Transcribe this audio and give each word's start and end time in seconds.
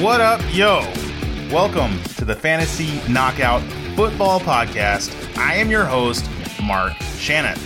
What 0.00 0.20
up, 0.20 0.40
yo? 0.54 0.82
Welcome 1.50 2.00
to 2.18 2.24
the 2.24 2.36
Fantasy 2.36 3.00
Knockout 3.12 3.60
Football 3.96 4.38
Podcast. 4.38 5.12
I 5.36 5.54
am 5.54 5.72
your 5.72 5.84
host, 5.84 6.24
Mark 6.62 6.92
Shannon. 7.16 7.58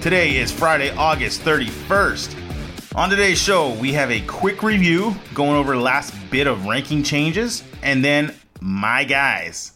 Today 0.00 0.36
is 0.36 0.52
Friday, 0.52 0.90
August 0.90 1.40
31st. 1.40 2.94
On 2.94 3.10
today's 3.10 3.40
show, 3.40 3.74
we 3.74 3.92
have 3.94 4.12
a 4.12 4.20
quick 4.20 4.62
review 4.62 5.16
going 5.34 5.56
over 5.56 5.76
last 5.76 6.14
bit 6.30 6.46
of 6.46 6.66
ranking 6.66 7.02
changes, 7.02 7.64
and 7.82 8.04
then 8.04 8.36
my 8.60 9.02
guys. 9.02 9.72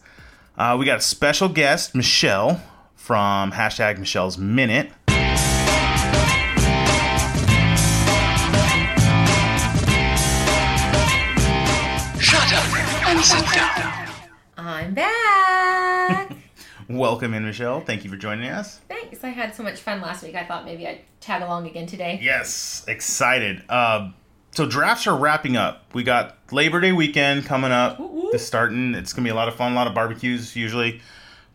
Uh, 0.57 0.77
we 0.79 0.85
got 0.85 0.99
a 0.99 1.01
special 1.01 1.49
guest, 1.49 1.95
Michelle, 1.95 2.61
from 2.95 3.51
hashtag 3.51 3.97
Michelle's 3.99 4.37
Minute. 4.37 4.89
Back. 14.95 16.31
Welcome 16.89 17.33
in, 17.33 17.45
Michelle. 17.45 17.81
Thank 17.81 18.03
you 18.03 18.09
for 18.09 18.17
joining 18.17 18.49
us. 18.49 18.79
Thanks. 18.87 19.23
I 19.23 19.29
had 19.29 19.55
so 19.55 19.63
much 19.63 19.79
fun 19.81 20.01
last 20.01 20.23
week. 20.23 20.35
I 20.35 20.45
thought 20.45 20.65
maybe 20.65 20.87
I'd 20.87 21.01
tag 21.19 21.41
along 21.41 21.67
again 21.67 21.87
today. 21.87 22.19
Yes, 22.21 22.85
excited. 22.87 23.63
Uh, 23.67 24.11
so 24.51 24.65
drafts 24.65 25.07
are 25.07 25.17
wrapping 25.17 25.57
up. 25.57 25.83
We 25.93 26.03
got 26.03 26.37
Labor 26.51 26.79
Day 26.79 26.91
weekend 26.91 27.45
coming 27.45 27.71
up. 27.71 27.99
Woo-woo. 27.99 28.31
It's 28.31 28.45
starting. 28.45 28.93
It's 28.95 29.13
gonna 29.13 29.25
be 29.25 29.31
a 29.31 29.35
lot 29.35 29.47
of 29.47 29.55
fun, 29.55 29.73
a 29.73 29.75
lot 29.75 29.87
of 29.87 29.93
barbecues 29.93 30.55
usually. 30.55 31.01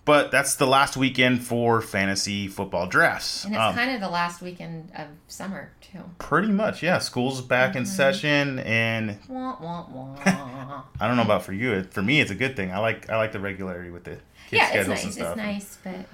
But 0.07 0.31
that's 0.31 0.55
the 0.57 0.67
last 0.67 0.97
weekend 0.97 1.45
for 1.45 1.81
fantasy 1.83 2.49
football 2.49 2.87
drafts. 2.87 3.45
And 3.45 3.55
it's 3.55 3.61
Um, 3.61 3.75
kind 3.75 3.91
of 3.95 4.01
the 4.01 4.09
last 4.09 4.41
weekend 4.41 4.91
of 4.97 5.09
summer, 5.29 5.71
too. 5.83 6.03
pretty 6.19 6.49
much, 6.49 6.83
yeah. 6.83 6.99
School's 6.99 7.41
back 7.43 7.71
Mm-hmm. 7.71 7.79
in 7.79 7.87
session, 7.87 8.59
and 8.61 9.19
Wah, 9.29 9.57
wah, 9.61 9.87
wah. 9.91 10.83
I 10.99 11.07
don't 11.07 11.17
know 11.17 11.23
about 11.23 11.43
for 11.45 11.53
you. 11.53 11.83
For 11.85 12.03
me, 12.03 12.21
it's 12.21 12.31
a 12.31 12.35
good 12.35 12.57
thing. 12.57 12.73
I 12.73 12.79
like 12.79 13.09
I 13.11 13.17
like 13.19 13.33
the 13.33 13.41
regularity 13.41 13.91
with 13.91 14.05
the 14.05 14.13
kids' 14.13 14.53
yeah, 14.53 14.65
it's 14.73 14.73
schedules 14.87 14.89
nice. 15.05 15.17
and 15.17 15.27
It's 15.27 15.37
nice, 15.37 15.79
but 15.85 16.07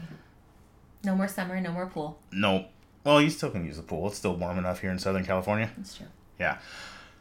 no 1.04 1.14
more 1.14 1.28
summer, 1.28 1.60
no 1.60 1.70
more 1.72 1.86
pool. 1.86 2.18
No, 2.32 2.66
well, 3.04 3.22
you 3.22 3.30
still 3.30 3.50
can 3.50 3.64
use 3.64 3.76
the 3.76 3.82
pool. 3.84 4.08
It's 4.08 4.16
still 4.18 4.34
warm 4.34 4.58
enough 4.58 4.80
here 4.80 4.90
in 4.90 4.98
Southern 4.98 5.24
California. 5.24 5.70
That's 5.76 5.94
true. 5.96 6.06
Yeah. 6.40 6.58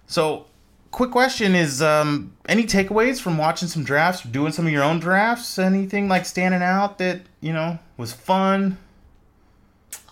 So, 0.08 0.48
quick 0.96 1.12
question 1.12 1.56
is 1.56 1.82
um, 1.82 2.32
any 2.48 2.64
takeaways 2.64 3.20
from 3.20 3.38
watching 3.38 3.68
some 3.68 3.84
drafts, 3.84 4.24
doing 4.24 4.54
some 4.54 4.66
of 4.66 4.72
your 4.72 4.82
own 4.82 4.98
drafts? 4.98 5.60
Anything 5.60 6.08
like 6.08 6.26
standing 6.26 6.62
out 6.62 7.00
that, 7.00 7.20
you 7.42 7.52
know, 7.52 7.78
was 7.98 8.14
fun? 8.14 8.78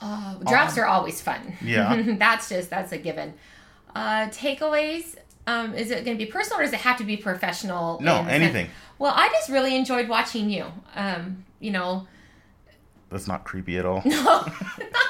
Uh, 0.02 0.36
drafts 0.45 0.78
are 0.78 0.86
always 0.86 1.22
fun. 1.22 1.54
Yeah. 1.61 2.16
that's 2.20 2.50
just, 2.50 2.70
that's 2.70 2.92
a 2.92 2.98
given. 2.98 3.34
Uh, 3.95 4.28
takeaways, 4.28 5.16
um, 5.48 5.73
is 5.73 5.89
it 5.89 6.04
going 6.04 6.17
to 6.17 6.26
be 6.26 6.30
personal 6.30 6.59
or 6.59 6.64
does 6.64 6.73
it 6.73 6.81
have 6.81 6.98
to 6.98 7.06
be 7.06 7.16
professional? 7.16 8.02
No, 8.02 8.20
in 8.20 8.26
the 8.26 8.31
sense- 8.31 8.44
anything. 8.44 8.70
Well, 9.00 9.14
I 9.16 9.30
just 9.30 9.50
really 9.50 9.78
enjoyed 9.78 10.09
watching 10.09 10.50
you. 10.50 10.66
Um, 10.95 11.45
you 11.61 11.72
know, 11.72 12.08
That's 13.09 13.28
not 13.28 13.45
creepy 13.45 13.78
at 13.78 13.86
all. 13.86 14.02
No, 14.06 14.45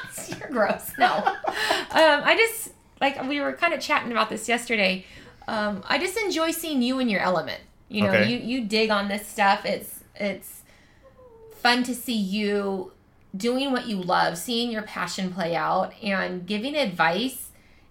that's 0.05 0.39
you're 0.39 0.49
gross. 0.49 0.91
No, 0.99 1.07
um, 1.15 1.35
I 1.91 2.35
just 2.37 2.73
like 3.01 3.21
we 3.27 3.41
were 3.41 3.53
kind 3.53 3.73
of 3.73 3.79
chatting 3.81 4.11
about 4.11 4.29
this 4.29 4.47
yesterday. 4.47 5.05
Um, 5.47 5.83
I 5.87 5.97
just 5.97 6.17
enjoy 6.17 6.51
seeing 6.51 6.81
you 6.81 6.99
in 6.99 7.09
your 7.09 7.21
element. 7.21 7.61
You 7.89 8.03
know, 8.03 8.09
Okay. 8.09 8.31
you 8.31 8.37
you 8.39 8.65
dig 8.65 8.89
on 8.89 9.07
this 9.07 9.27
stuff. 9.27 9.65
It's 9.65 9.99
it's 10.15 10.61
fun 11.55 11.83
to 11.83 11.93
see 11.95 12.15
you 12.17 12.91
doing 13.35 13.71
what 13.71 13.87
you 13.87 13.97
love, 14.01 14.37
seeing 14.37 14.71
your 14.71 14.83
passion 14.83 15.33
play 15.33 15.55
out, 15.55 15.93
and 16.01 16.45
giving 16.45 16.75
advice, 16.75 17.49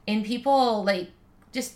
and 0.08 0.24
people 0.24 0.82
like 0.84 1.10
just 1.52 1.74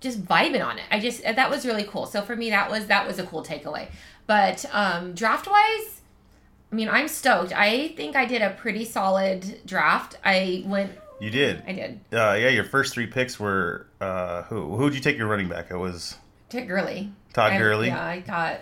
just 0.00 0.24
vibing 0.24 0.64
on 0.64 0.78
it. 0.78 0.84
I 0.90 1.00
just 1.00 1.22
that 1.22 1.50
was 1.50 1.66
really 1.66 1.84
cool. 1.84 2.06
So 2.06 2.22
for 2.22 2.36
me, 2.36 2.50
that 2.50 2.70
was 2.70 2.86
that 2.86 3.06
was 3.06 3.18
a 3.18 3.24
cool 3.26 3.44
takeaway. 3.44 3.88
But 4.26 4.64
um, 4.72 5.14
draft 5.14 5.46
wise, 5.46 6.00
I 6.72 6.74
mean, 6.74 6.88
I'm 6.88 7.08
stoked. 7.08 7.52
I 7.52 7.88
think 7.96 8.16
I 8.16 8.24
did 8.24 8.42
a 8.42 8.50
pretty 8.50 8.84
solid 8.84 9.60
draft. 9.64 10.16
I 10.24 10.64
went, 10.66 10.92
You 11.20 11.30
did. 11.30 11.62
I 11.66 11.72
did. 11.72 12.00
Uh, 12.12 12.34
yeah, 12.34 12.48
your 12.48 12.64
first 12.64 12.92
three 12.92 13.06
picks 13.06 13.40
were 13.40 13.86
uh, 14.00 14.42
who? 14.42 14.76
Who'd 14.76 14.94
you 14.94 15.00
take 15.00 15.16
your 15.16 15.28
running 15.28 15.48
back? 15.48 15.70
It 15.70 15.76
was 15.76 16.16
Took 16.50 16.66
Gurley. 16.66 17.12
Todd 17.32 17.52
I- 17.52 17.58
Gurley. 17.58 17.88
Yeah, 17.88 18.04
I 18.04 18.20
got. 18.20 18.60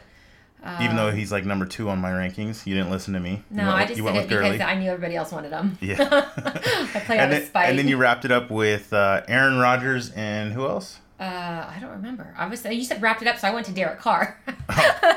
Even 0.81 0.97
though 0.97 1.11
he's 1.11 1.31
like 1.31 1.45
number 1.45 1.67
two 1.67 1.91
on 1.91 1.99
my 1.99 2.11
rankings, 2.11 2.65
you 2.67 2.75
didn't 2.75 2.91
listen 2.91 3.13
to 3.13 3.21
me. 3.21 3.43
No, 3.51 3.65
went, 3.65 3.77
I 3.77 3.85
just 3.85 3.91
you 3.91 3.97
did 3.97 4.05
went 4.05 4.17
it 4.17 4.21
with 4.21 4.29
because 4.31 4.59
Gurley. 4.59 4.63
I 4.63 4.75
knew 4.79 4.89
everybody 4.91 5.15
else 5.15 5.31
wanted 5.31 5.53
him. 5.53 5.77
Yeah. 5.83 5.97
I 6.01 7.01
play 7.01 7.19
out 7.19 7.25
and, 7.25 7.33
of 7.35 7.39
then, 7.41 7.47
spite. 7.47 7.69
and 7.69 7.79
then 7.79 7.87
you 7.87 7.99
wrapped 7.99 8.25
it 8.25 8.31
up 8.33 8.51
with 8.51 8.91
uh, 8.91 9.21
Aaron 9.29 9.59
Rodgers 9.59 10.11
and 10.13 10.55
who 10.55 10.65
else? 10.67 11.01
Uh, 11.21 11.25
I 11.25 11.77
don't 11.83 11.91
remember. 11.91 12.35
I 12.39 12.47
was. 12.47 12.65
You 12.65 12.83
said 12.83 13.03
wrapped 13.03 13.21
it 13.21 13.29
up, 13.29 13.37
so 13.39 13.47
I 13.47 13.53
went 13.53 13.67
to 13.67 13.73
Derek 13.73 13.99
Carr. 13.99 14.41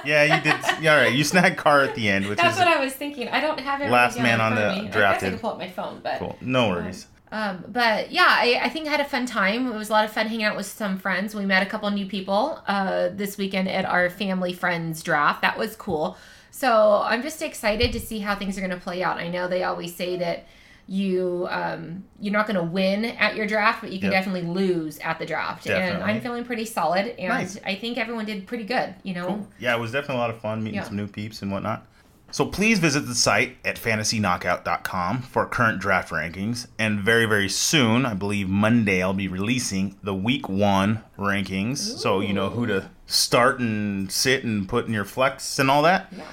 Yeah, 0.05 0.37
you 0.37 0.41
did. 0.43 0.81
Yeah, 0.81 0.95
all 0.95 1.01
right. 1.01 1.13
You 1.13 1.23
snagged 1.25 1.57
Carr 1.57 1.81
at 1.81 1.95
the 1.95 2.07
end, 2.07 2.27
which 2.27 2.37
That's 2.37 2.55
is 2.55 2.59
what 2.59 2.67
I 2.69 2.81
was 2.83 2.93
thinking. 2.93 3.27
I 3.27 3.41
don't 3.41 3.59
have 3.59 3.81
it. 3.81 3.89
Last 3.89 4.17
man 4.17 4.39
on 4.39 4.55
the 4.55 4.61
me. 4.61 4.67
I 4.67 4.83
guess 4.83 4.93
drafted. 4.93 5.33
I 5.33 5.37
pull 5.37 5.49
up 5.51 5.57
my 5.57 5.69
phone, 5.69 5.99
but 6.01 6.19
cool. 6.19 6.37
No 6.39 6.69
worries. 6.69 7.05
Um, 7.05 7.11
but 7.29 8.11
yeah, 8.11 8.27
I, 8.27 8.59
I 8.63 8.69
think 8.69 8.87
I 8.87 8.91
had 8.91 8.99
a 9.01 9.05
fun 9.05 9.25
time. 9.25 9.67
It 9.71 9.75
was 9.75 9.89
a 9.89 9.91
lot 9.93 10.05
of 10.05 10.11
fun 10.11 10.27
hanging 10.27 10.45
out 10.45 10.55
with 10.55 10.65
some 10.65 10.97
friends. 10.97 11.35
We 11.35 11.45
met 11.45 11.61
a 11.63 11.65
couple 11.69 11.89
new 11.91 12.05
people 12.05 12.61
uh, 12.67 13.09
this 13.09 13.37
weekend 13.37 13.67
at 13.69 13.85
our 13.85 14.09
family 14.09 14.53
friends 14.53 15.03
draft. 15.03 15.41
That 15.41 15.57
was 15.57 15.75
cool. 15.75 16.17
So 16.51 17.01
I'm 17.05 17.21
just 17.21 17.41
excited 17.41 17.91
to 17.93 17.99
see 17.99 18.19
how 18.19 18.33
things 18.35 18.57
are 18.57 18.61
going 18.61 18.71
to 18.71 18.77
play 18.79 19.03
out. 19.03 19.17
I 19.17 19.27
know 19.27 19.47
they 19.47 19.63
always 19.63 19.95
say 19.95 20.17
that 20.17 20.45
you 20.89 21.47
um, 21.51 22.05
you're 22.21 22.31
not 22.31 22.47
going 22.47 22.55
to 22.55 22.63
win 22.63 23.03
at 23.03 23.35
your 23.35 23.45
draft, 23.45 23.81
but 23.81 23.91
you 23.91 23.99
can 23.99 24.09
Yep. 24.11 24.19
definitely 24.25 24.49
lose 24.49 24.97
at 24.99 25.19
the 25.19 25.25
draft. 25.25 25.67
And 25.67 26.01
I'm 26.01 26.21
feeling 26.21 26.45
pretty 26.45 26.63
solid, 26.65 27.07
and 27.19 27.27
Nice. 27.27 27.59
I 27.65 27.75
think 27.75 27.97
everyone 27.97 28.23
did 28.25 28.47
pretty 28.47 28.63
good. 28.63 28.95
You 29.03 29.13
know, 29.15 29.45
Yeah, 29.59 29.75
it 29.75 29.79
was 29.79 29.91
definitely 29.91 30.15
a 30.15 30.19
lot 30.19 30.29
of 30.29 30.39
fun 30.39 30.63
meeting 30.63 30.75
Yeah. 30.77 30.83
some 30.85 30.95
new 30.95 31.07
peeps 31.07 31.41
and 31.41 31.51
whatnot. 31.51 31.85
So 32.29 32.45
please 32.45 32.79
visit 32.79 33.01
the 33.07 33.15
site 33.15 33.57
at 33.63 33.77
fantasyknockout.com 33.77 35.21
for 35.21 35.45
current 35.45 35.79
draft 35.79 36.11
rankings. 36.11 36.67
And 36.77 36.99
very, 36.99 37.25
very 37.25 37.47
soon, 37.49 38.05
I 38.05 38.13
believe 38.13 38.49
Monday, 38.49 39.01
I'll 39.01 39.13
be 39.13 39.27
releasing 39.27 39.95
the 40.03 40.13
week 40.13 40.49
one 40.49 41.03
rankings. 41.17 41.77
So 41.77 42.19
you 42.19 42.33
know 42.33 42.49
who 42.49 42.65
to 42.67 42.89
start 43.05 43.59
and 43.59 44.11
sit 44.11 44.43
and 44.43 44.67
put 44.67 44.85
in 44.87 44.93
your 44.93 45.05
flex 45.05 45.57
and 45.57 45.71
all 45.71 45.81
that. 45.83 46.11
Yeah. 46.15 46.25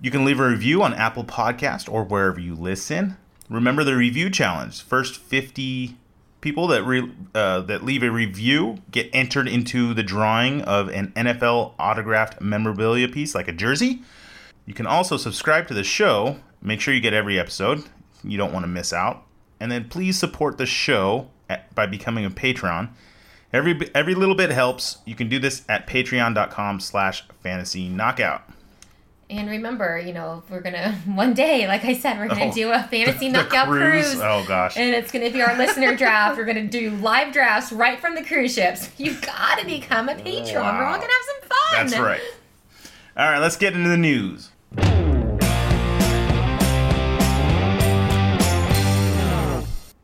You 0.00 0.10
can 0.10 0.24
leave 0.24 0.40
a 0.40 0.48
review 0.48 0.82
on 0.82 0.94
Apple 0.94 1.24
Podcast 1.24 1.90
or 1.90 2.04
wherever 2.04 2.40
you 2.40 2.54
listen. 2.54 3.16
Remember 3.48 3.84
the 3.84 3.96
review 3.96 4.30
challenge. 4.30 4.82
First 4.82 5.16
50 5.16 5.96
people 6.40 6.66
that 6.68 6.82
re- 6.82 7.12
uh, 7.34 7.60
that 7.60 7.84
leave 7.84 8.02
a 8.02 8.10
review 8.10 8.78
get 8.90 9.10
entered 9.12 9.46
into 9.46 9.92
the 9.92 10.02
drawing 10.02 10.62
of 10.62 10.88
an 10.88 11.12
NFL 11.12 11.74
autographed 11.78 12.40
memorabilia 12.40 13.08
piece 13.08 13.34
like 13.34 13.46
a 13.46 13.52
jersey. 13.52 14.00
You 14.66 14.74
can 14.74 14.86
also 14.86 15.16
subscribe 15.16 15.66
to 15.68 15.74
the 15.74 15.84
show. 15.84 16.36
Make 16.62 16.80
sure 16.80 16.94
you 16.94 17.00
get 17.00 17.14
every 17.14 17.38
episode. 17.38 17.84
You 18.22 18.36
don't 18.38 18.52
want 18.52 18.64
to 18.64 18.68
miss 18.68 18.92
out. 18.92 19.24
And 19.58 19.70
then 19.70 19.88
please 19.88 20.18
support 20.18 20.58
the 20.58 20.66
show 20.66 21.28
at, 21.48 21.74
by 21.74 21.86
becoming 21.86 22.24
a 22.24 22.30
patron. 22.30 22.90
Every 23.52 23.90
every 23.94 24.14
little 24.14 24.34
bit 24.36 24.50
helps. 24.50 24.98
You 25.04 25.14
can 25.16 25.28
do 25.28 25.38
this 25.38 25.64
at 25.68 25.86
patreon.com 25.86 26.80
slash 26.80 27.24
fantasy 27.42 27.88
knockout. 27.88 28.42
And 29.28 29.48
remember, 29.48 29.98
you 29.98 30.12
know, 30.12 30.42
we're 30.50 30.60
gonna 30.60 30.92
one 31.06 31.34
day, 31.34 31.66
like 31.66 31.84
I 31.84 31.94
said, 31.94 32.18
we're 32.18 32.28
gonna 32.28 32.46
Oh, 32.46 32.52
do 32.52 32.70
a 32.72 32.82
fantasy 32.84 33.28
The 33.32 33.38
knockout 33.38 33.66
cruise. 33.68 34.16
Oh 34.16 34.44
gosh. 34.46 34.76
And 34.76 34.94
it's 34.94 35.10
going 35.12 35.24
to 35.26 35.32
be 35.32 35.40
our 35.42 35.56
listener 35.56 35.96
draft. 35.96 36.36
We're 36.36 36.44
going 36.44 36.56
to 36.56 36.80
do 36.80 36.90
live 36.96 37.32
drafts 37.32 37.72
right 37.72 37.98
from 38.00 38.14
the 38.14 38.22
cruise 38.24 38.54
ships. 38.54 38.90
You 38.98 39.14
got 39.20 39.58
to 39.60 39.66
become 39.66 40.08
a 40.08 40.14
patron. 40.16 40.62
We're 40.64 40.84
all 40.84 40.98
going 40.98 41.08
to 41.08 41.14
have 41.14 41.26
some 41.26 41.48
fun. 41.48 41.86
That's 41.88 41.98
right. 41.98 42.20
All 43.20 43.30
right, 43.30 43.38
let's 43.38 43.56
get 43.58 43.74
into 43.74 43.90
the 43.90 43.98
news. 43.98 44.48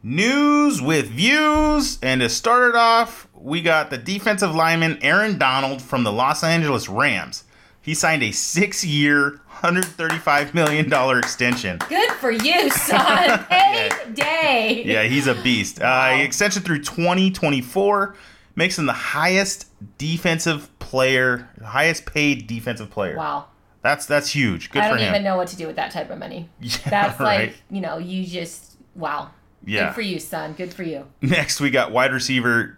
News 0.02 0.82
with 0.82 1.06
views. 1.06 1.98
And 2.02 2.20
to 2.20 2.28
start 2.28 2.68
it 2.68 2.76
off, 2.76 3.26
we 3.32 3.62
got 3.62 3.88
the 3.88 3.96
defensive 3.96 4.54
lineman 4.54 4.98
Aaron 5.00 5.38
Donald 5.38 5.80
from 5.80 6.04
the 6.04 6.12
Los 6.12 6.44
Angeles 6.44 6.90
Rams. 6.90 7.44
He 7.80 7.94
signed 7.94 8.22
a 8.22 8.32
six 8.32 8.84
year, 8.84 9.40
$135 9.62 10.52
million 10.52 10.92
extension. 11.16 11.78
Good 11.88 12.10
for 12.16 12.32
you, 12.32 12.68
son. 12.68 13.44
Payday. 13.48 14.82
Yeah, 14.84 15.04
he's 15.04 15.26
a 15.26 15.36
beast. 15.36 15.80
Uh, 15.80 16.18
extension 16.20 16.62
through 16.62 16.82
2024 16.82 18.14
makes 18.56 18.78
him 18.78 18.86
the 18.86 18.92
highest 18.92 19.66
defensive 19.98 20.68
player, 20.80 21.48
highest 21.64 22.06
paid 22.06 22.46
defensive 22.46 22.90
player. 22.90 23.16
Wow. 23.16 23.46
That's 23.82 24.06
that's 24.06 24.30
huge. 24.30 24.70
Good 24.70 24.82
I 24.82 24.88
don't 24.88 24.98
him. 24.98 25.10
even 25.10 25.22
know 25.22 25.36
what 25.36 25.46
to 25.48 25.56
do 25.56 25.66
with 25.68 25.76
that 25.76 25.92
type 25.92 26.10
of 26.10 26.18
money. 26.18 26.48
Yeah, 26.60 26.76
That's 26.90 27.20
right. 27.20 27.48
like, 27.50 27.56
you 27.70 27.80
know, 27.80 27.98
you 27.98 28.24
just, 28.26 28.76
wow. 28.96 29.30
Yeah. 29.64 29.86
Good 29.86 29.94
for 29.94 30.00
you, 30.00 30.18
son. 30.18 30.54
Good 30.54 30.74
for 30.74 30.82
you. 30.82 31.06
Next, 31.20 31.60
we 31.60 31.70
got 31.70 31.92
wide 31.92 32.12
receiver 32.12 32.76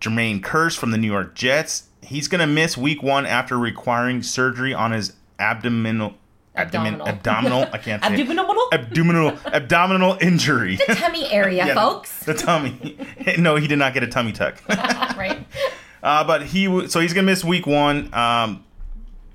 Jermaine 0.00 0.40
Kearse 0.40 0.76
from 0.76 0.92
the 0.92 0.98
New 0.98 1.10
York 1.10 1.34
Jets. 1.34 1.88
He's 2.02 2.28
going 2.28 2.40
to 2.40 2.46
miss 2.46 2.76
week 2.76 3.02
one 3.02 3.26
after 3.26 3.58
requiring 3.58 4.22
surgery 4.22 4.72
on 4.72 4.92
his 4.92 5.12
abdominal. 5.38 6.14
Abdomen, 6.54 7.00
Abdominal. 7.02 7.08
abdominal. 7.08 7.62
I 7.74 7.78
can't 7.84 8.02
say. 8.02 8.14
Abdominal? 8.22 8.68
Abdominal, 8.72 9.38
abdominal 9.46 10.16
injury. 10.22 10.76
The 10.76 10.94
tummy 10.94 11.30
area, 11.30 11.66
Yeah, 11.66 11.74
folks. 11.74 12.24
The 12.24 12.32
tummy. 12.32 12.96
No, 13.36 13.56
he 13.56 13.66
did 13.66 13.78
not 13.78 13.92
get 13.92 14.02
a 14.04 14.06
tummy 14.06 14.32
tuck. 14.32 14.62
Right? 16.02 16.20
Uh, 16.20 16.24
but 16.24 16.42
he 16.44 16.64
w- 16.66 16.88
so 16.88 17.00
he's 17.00 17.12
gonna 17.12 17.26
miss 17.26 17.44
week 17.44 17.66
one. 17.66 18.12
Um, 18.14 18.64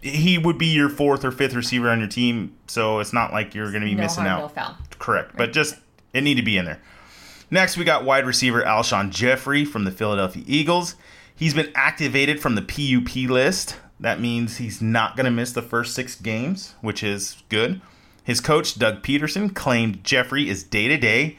he 0.01 0.37
would 0.37 0.57
be 0.57 0.67
your 0.67 0.89
fourth 0.89 1.23
or 1.23 1.31
fifth 1.31 1.53
receiver 1.53 1.89
on 1.89 1.99
your 1.99 2.07
team, 2.07 2.55
so 2.67 2.99
it's 2.99 3.13
not 3.13 3.31
like 3.31 3.53
you're 3.53 3.71
gonna 3.71 3.85
be 3.85 3.95
no 3.95 4.03
missing 4.03 4.25
harm, 4.25 4.51
out. 4.55 4.55
no. 4.55 4.75
Correct, 4.99 5.35
but 5.37 5.53
just 5.53 5.75
it 6.13 6.21
need 6.21 6.35
to 6.35 6.41
be 6.43 6.57
in 6.57 6.65
there. 6.65 6.81
Next, 7.49 7.75
we 7.77 7.83
got 7.83 8.05
wide 8.05 8.25
receiver 8.25 8.61
Alshon 8.63 9.11
Jeffery 9.11 9.65
from 9.65 9.83
the 9.83 9.91
Philadelphia 9.91 10.43
Eagles. 10.47 10.95
He's 11.35 11.53
been 11.53 11.71
activated 11.75 12.39
from 12.39 12.55
the 12.55 12.61
PUP 12.61 13.29
list. 13.29 13.75
That 13.99 14.19
means 14.21 14.57
he's 14.57 14.81
not 14.81 15.15
going 15.15 15.25
to 15.25 15.31
miss 15.31 15.51
the 15.51 15.61
first 15.61 15.93
six 15.93 16.15
games, 16.15 16.75
which 16.81 17.03
is 17.03 17.43
good. 17.49 17.81
His 18.23 18.39
coach, 18.39 18.79
Doug 18.79 19.03
Pederson, 19.03 19.53
claimed 19.53 20.03
Jeffery 20.03 20.49
is 20.49 20.63
day 20.63 20.87
to 20.87 20.97
day, 20.97 21.37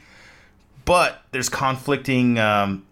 but 0.85 1.23
there's 1.31 1.49
conflicting 1.49 2.37
um, 2.37 2.85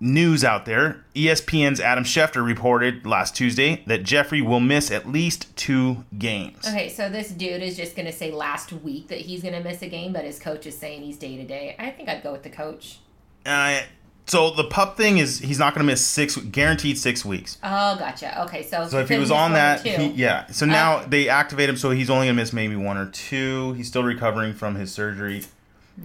news 0.00 0.44
out 0.44 0.64
there. 0.64 1.04
ESPN's 1.14 1.80
Adam 1.80 2.04
Schefter 2.04 2.44
reported 2.44 3.04
last 3.04 3.34
Tuesday 3.34 3.82
that 3.86 4.02
Jeffery 4.04 4.40
will 4.42 4.60
miss 4.60 4.90
at 4.90 5.08
least 5.08 5.54
two 5.56 6.04
games. 6.16 6.66
Okay, 6.66 6.88
so 6.88 7.08
this 7.08 7.30
dude 7.30 7.62
is 7.62 7.76
just 7.76 7.96
going 7.96 8.06
to 8.06 8.12
say 8.12 8.30
last 8.30 8.72
week 8.72 9.08
that 9.08 9.20
he's 9.20 9.42
going 9.42 9.54
to 9.54 9.62
miss 9.62 9.82
a 9.82 9.88
game, 9.88 10.12
but 10.12 10.24
his 10.24 10.38
coach 10.38 10.66
is 10.66 10.78
saying 10.78 11.02
he's 11.02 11.16
day 11.16 11.36
to 11.36 11.44
day. 11.44 11.74
I 11.78 11.90
think 11.90 12.08
I'd 12.08 12.22
go 12.22 12.32
with 12.32 12.44
the 12.44 12.50
coach. 12.50 12.98
Uh, 13.44 13.80
so 14.26 14.50
the 14.50 14.64
pup 14.64 14.96
thing 14.96 15.18
is 15.18 15.38
he's 15.40 15.58
not 15.58 15.74
going 15.74 15.84
to 15.86 15.90
miss 15.90 16.04
six, 16.04 16.36
guaranteed 16.36 16.98
six 16.98 17.24
weeks. 17.24 17.58
Oh, 17.64 17.96
gotcha. 17.98 18.42
Okay, 18.42 18.62
so 18.62 18.86
So 18.86 19.00
if 19.00 19.08
he 19.08 19.18
was 19.18 19.30
on 19.30 19.54
that, 19.54 19.80
he, 19.80 20.08
yeah. 20.08 20.46
So 20.48 20.66
now 20.66 20.98
Okay. 20.98 21.06
they 21.08 21.28
activate 21.28 21.68
him, 21.68 21.76
so 21.76 21.90
he's 21.90 22.10
only 22.10 22.26
gonna 22.26 22.34
miss 22.36 22.52
maybe 22.52 22.76
one 22.76 22.96
or 22.98 23.06
two. 23.06 23.72
He's 23.72 23.88
still 23.88 24.04
recovering 24.04 24.52
from 24.54 24.74
his 24.74 24.92
surgery. 24.92 25.44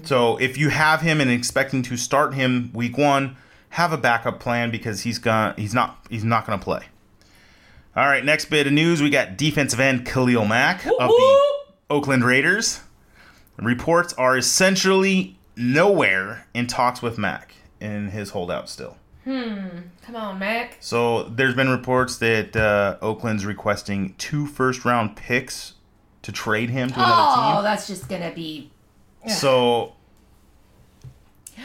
So 0.03 0.37
if 0.37 0.57
you 0.57 0.69
have 0.69 1.01
him 1.01 1.21
and 1.21 1.29
expecting 1.29 1.83
to 1.83 1.97
start 1.97 2.33
him 2.33 2.71
week 2.73 2.97
one, 2.97 3.35
have 3.73 3.91
a 3.91 3.97
backup 3.97 4.39
plan 4.39 4.69
because 4.69 5.01
he's 5.01 5.17
gonna 5.17 5.55
he's 5.57 5.73
not 5.73 6.05
he's 6.07 6.23
not 6.23 6.45
gonna 6.45 6.61
play. 6.61 6.85
All 7.95 8.05
right, 8.05 8.23
next 8.23 8.45
bit 8.45 8.67
of 8.67 8.73
news 8.73 9.01
we 9.01 9.09
got 9.09 9.35
defensive 9.35 9.79
end 9.79 10.05
Khalil 10.05 10.45
Mack 10.45 10.85
of 10.85 11.09
the 11.09 11.53
Oakland 11.89 12.23
Raiders. 12.23 12.81
Reports 13.57 14.13
are 14.13 14.37
essentially 14.37 15.37
nowhere 15.55 16.45
in 16.53 16.67
talks 16.67 17.01
with 17.01 17.17
Mack 17.17 17.55
in 17.79 18.09
his 18.09 18.29
holdout 18.29 18.69
still. 18.69 18.97
Hmm. 19.23 19.67
Come 20.03 20.15
on, 20.17 20.37
Mack. 20.37 20.77
So 20.79 21.23
there's 21.23 21.55
been 21.55 21.69
reports 21.69 22.17
that 22.17 22.55
uh, 22.55 22.97
Oakland's 23.01 23.45
requesting 23.45 24.13
two 24.19 24.45
first 24.45 24.85
round 24.85 25.15
picks 25.15 25.73
to 26.21 26.31
trade 26.31 26.69
him 26.69 26.89
to 26.89 26.95
another 26.95 27.35
team. 27.35 27.57
Oh, 27.57 27.61
that's 27.63 27.87
just 27.87 28.07
going 28.07 28.21
to 28.21 28.35
be. 28.35 28.69
team. 29.23 29.31
So 29.31 29.93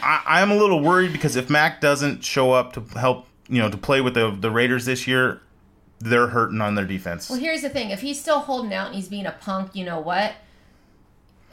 I, 0.01 0.21
I'm 0.25 0.51
a 0.51 0.55
little 0.55 0.81
worried 0.81 1.11
because 1.11 1.35
if 1.35 1.49
Mack 1.49 1.81
doesn't 1.81 2.23
show 2.23 2.51
up 2.51 2.73
to 2.73 2.81
help, 2.99 3.27
you 3.47 3.59
know, 3.59 3.69
to 3.69 3.77
play 3.77 4.01
with 4.01 4.13
the 4.13 4.31
the 4.31 4.51
Raiders 4.51 4.85
this 4.85 5.07
year, 5.07 5.41
they're 5.99 6.27
hurting 6.27 6.61
on 6.61 6.75
their 6.75 6.85
defense. 6.85 7.29
Well, 7.29 7.39
here's 7.39 7.61
the 7.61 7.69
thing: 7.69 7.89
if 7.89 8.01
he's 8.01 8.19
still 8.19 8.39
holding 8.39 8.73
out 8.73 8.87
and 8.87 8.95
he's 8.95 9.07
being 9.09 9.25
a 9.25 9.31
punk, 9.31 9.75
you 9.75 9.85
know 9.85 9.99
what? 9.99 10.33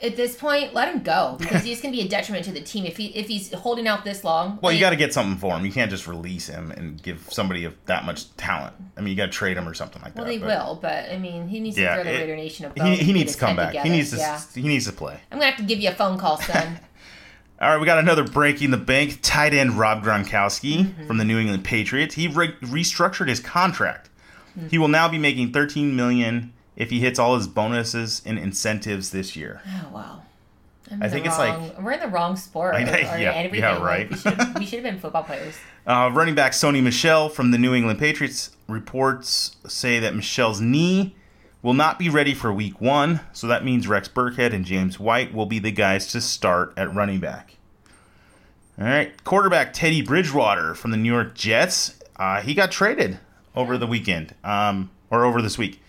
At 0.03 0.15
this 0.15 0.37
point, 0.37 0.75
let 0.75 0.95
him 0.95 1.03
go 1.03 1.37
because 1.41 1.65
he's 1.65 1.81
going 1.81 1.91
to 1.95 1.99
be 1.99 2.05
a 2.07 2.09
detriment 2.09 2.45
to 2.45 2.53
the 2.53 2.61
team 2.61 2.85
if 2.85 2.99
he 2.99 3.07
if 3.17 3.29
he's 3.29 3.51
holding 3.55 3.89
out 3.89 4.05
this 4.05 4.25
long. 4.25 4.59
Well, 4.61 4.71
you 4.71 4.79
got 4.79 4.91
to 4.91 4.97
get 4.97 5.15
something 5.15 5.39
for 5.39 5.57
him. 5.57 5.65
You 5.65 5.73
can't 5.73 5.91
just 5.91 6.07
release 6.07 6.47
him 6.47 6.71
and 6.71 7.03
give 7.03 7.27
somebody 7.33 7.65
of 7.65 7.75
that 7.87 8.05
much 8.05 8.31
talent. 8.37 8.77
I 8.99 9.01
mean, 9.01 9.13
you 9.13 9.17
got 9.17 9.27
to 9.27 9.33
trade 9.33 9.57
him 9.57 9.67
or 9.67 9.73
something 9.73 10.03
like 10.03 10.15
Well, 10.15 10.27
that. 10.27 10.31
they 10.31 10.37
but 10.37 10.49
will, 10.49 10.79
but 10.83 11.11
I 11.11 11.17
mean, 11.17 11.49
he 11.49 11.61
needs 11.61 11.77
to 11.77 11.95
throw 11.95 12.05
the 12.05 12.11
Raider 12.11 12.37
Nation 12.37 12.67
a 12.67 12.69
bone. 12.69 12.89
He, 12.93 12.97
he 13.05 13.13
needs 13.15 13.33
to 13.33 13.39
come 13.41 13.57
back. 13.57 13.73
He 13.75 13.89
needs 13.89 14.11
to. 14.11 14.19
Yeah. 14.19 14.39
He 14.55 14.69
needs 14.69 14.85
to 14.85 14.93
play. 14.93 15.19
I'm 15.33 15.39
gonna 15.39 15.51
have 15.51 15.59
to 15.61 15.65
give 15.65 15.81
you 15.81 15.89
a 15.89 15.95
phone 15.95 16.19
call, 16.19 16.37
son. 16.43 16.79
All 17.61 17.71
right, 17.71 17.81
we 17.81 17.87
got 17.87 17.99
another 17.99 18.25
breaking 18.25 18.71
the 18.71 18.77
bank. 18.77 19.21
Tight 19.23 19.55
end 19.55 19.79
Rob 19.79 20.03
Gronkowski 20.05 20.85
Mm-hmm. 20.85 21.07
from 21.07 21.17
the 21.19 21.25
New 21.25 21.39
England 21.39 21.65
Patriots. 21.65 22.15
He 22.15 22.29
re- 22.29 22.53
restructured 22.63 23.29
his 23.29 23.41
contract. 23.41 24.11
Mm. 24.59 24.71
He 24.71 24.79
will 24.79 24.89
now 24.89 25.09
be 25.09 25.19
making 25.19 25.53
13 25.53 25.97
million 25.97 26.53
if 26.77 26.91
he 26.91 27.01
hits 27.01 27.19
all 27.19 27.37
his 27.37 27.49
bonuses 27.49 28.21
and 28.27 28.39
incentives 28.39 29.11
this 29.11 29.35
year. 29.37 29.63
oh 29.67 29.89
wow. 29.95 30.23
I'm 30.91 31.03
I 31.03 31.09
think 31.09 31.27
it's 31.27 31.39
like- 31.39 31.79
we're 31.81 31.93
in 31.93 32.01
the 32.01 32.09
wrong 32.09 32.37
sport. 32.37 32.75
Or 32.77 32.79
yeah, 32.79 33.17
yeah, 33.17 33.83
right. 33.83 34.09
we 34.11 34.17
should 34.17 34.35
have 34.35 34.59
we 34.59 34.67
should 34.67 34.85
have 34.85 34.93
been 34.93 35.01
football 35.01 35.25
players. 35.25 35.57
Uh, 35.87 36.11
running 36.13 36.35
back 36.35 36.51
Sony 36.51 36.83
Michel 36.83 37.29
from 37.29 37.53
the 37.53 37.59
New 37.59 37.73
England 37.73 38.01
Patriots 38.01 38.51
reports 38.67 39.55
say 39.69 40.01
that 40.01 40.17
Michel's 40.17 40.61
knee 40.61 41.15
will 41.67 41.75
not 41.75 41.99
be 41.99 42.09
ready 42.09 42.33
for 42.33 42.53
week 42.53 42.81
one, 42.81 43.19
so 43.33 43.49
that 43.49 43.65
means 43.65 43.89
Rex 43.89 44.07
Burkhead 44.07 44.53
and 44.53 44.65
James 44.65 45.01
White 45.01 45.35
will 45.35 45.47
be 45.47 45.59
the 45.59 45.73
guys 45.73 46.07
to 46.13 46.21
start 46.21 46.73
at 46.77 46.95
running 46.95 47.19
back. 47.19 47.57
All 48.79 48.85
right, 48.85 49.25
quarterback 49.25 49.73
Teddy 49.73 50.01
Bridgewater 50.01 50.77
from 50.77 50.93
the 50.93 50.97
New 50.97 51.13
York 51.13 51.35
Jets. 51.35 51.99
Uh, 52.15 52.41
he 52.41 52.55
got 52.55 52.71
traded 52.71 53.19
over 53.57 53.77
the 53.77 53.87
weekend, 53.89 54.33
um, 54.45 54.93
or 55.11 55.25
over 55.25 55.43
this 55.43 55.59
week. 55.59 55.83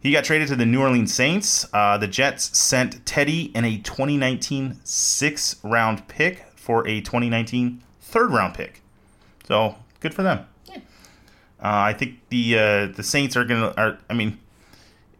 He 0.00 0.12
got 0.12 0.24
traded 0.24 0.48
to 0.48 0.56
the 0.56 0.64
New 0.64 0.80
Orleans 0.80 1.12
Saints. 1.12 1.66
Uh, 1.74 1.98
the 1.98 2.08
Jets 2.08 2.56
sent 2.56 3.04
Teddy 3.04 3.52
in 3.54 3.66
a 3.66 3.76
2019 3.76 4.80
six 4.82 5.56
round 5.62 6.08
pick 6.08 6.46
for 6.56 6.88
a 6.88 7.02
2019 7.02 7.82
third 8.00 8.30
round 8.30 8.54
pick. 8.54 8.80
So 9.46 9.74
good 10.00 10.14
for 10.14 10.22
them. 10.22 10.46
Yeah. 10.64 10.76
Uh, 10.76 10.80
I 11.60 11.92
think 11.92 12.18
the 12.30 12.58
uh, 12.58 12.86
the 12.86 13.02
Saints 13.02 13.36
are 13.36 13.44
gonna. 13.44 13.74
Are, 13.76 13.98
I 14.08 14.14
mean, 14.14 14.38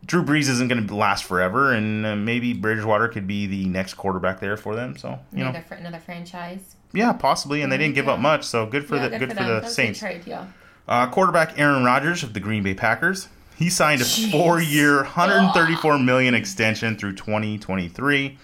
Drew 0.05 0.25
Brees 0.25 0.49
isn't 0.49 0.69
gonna 0.69 0.93
last 0.95 1.25
forever, 1.25 1.73
and 1.73 2.05
uh, 2.05 2.17
maybe 2.17 2.53
Bridgewater 2.53 3.09
could 3.09 3.27
be 3.27 3.47
the 3.47 3.67
next 3.67 3.95
quarterback 3.95 4.41
there 4.41 4.57
for 4.57 4.75
them. 4.75 4.97
So 4.97 5.19
you 5.33 5.39
know, 5.45 5.51
Another, 5.51 5.65
fr- 5.67 5.75
another 5.75 6.01
franchise. 6.01 6.77
yeah, 6.93 7.13
possibly. 7.13 7.63
And 7.63 7.71
they 7.71 7.79
didn't 7.79 7.95
give 7.95 8.09
up 8.09 8.19
much, 8.19 8.45
so 8.45 8.67
good 8.67 8.87
for 8.87 8.97
yeah, 8.97 9.09
the 9.09 9.19
good, 9.19 9.29
for, 9.31 9.35
them. 9.37 9.47
the 9.47 9.53
That 9.55 9.63
was 9.65 9.73
a 9.73 9.75
Saints. 9.75 9.99
Trade, 10.01 10.23
yeah. 10.27 10.47
Uh, 10.89 11.09
quarterback 11.09 11.59
Aaron 11.59 11.85
Rodgers 11.85 12.23
of 12.25 12.35
the 12.35 12.41
Green 12.41 12.63
Bay 12.65 12.75
Packers. 12.75 13.29
He 13.57 13.71
signed 13.71 14.01
a 14.01 14.05
Jeez. 14.05 14.33
four-year, 14.33 14.97
134 15.05 15.99
million 16.01 16.35
extension 16.35 16.97
through 16.97 17.15
2023. 17.15 18.39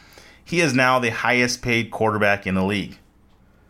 He 0.44 0.61
is 0.61 0.72
now 0.75 0.99
the 1.00 1.11
highest-paid 1.11 1.90
quarterback 1.90 2.46
in 2.46 2.54
the 2.54 2.62
league. 2.62 2.99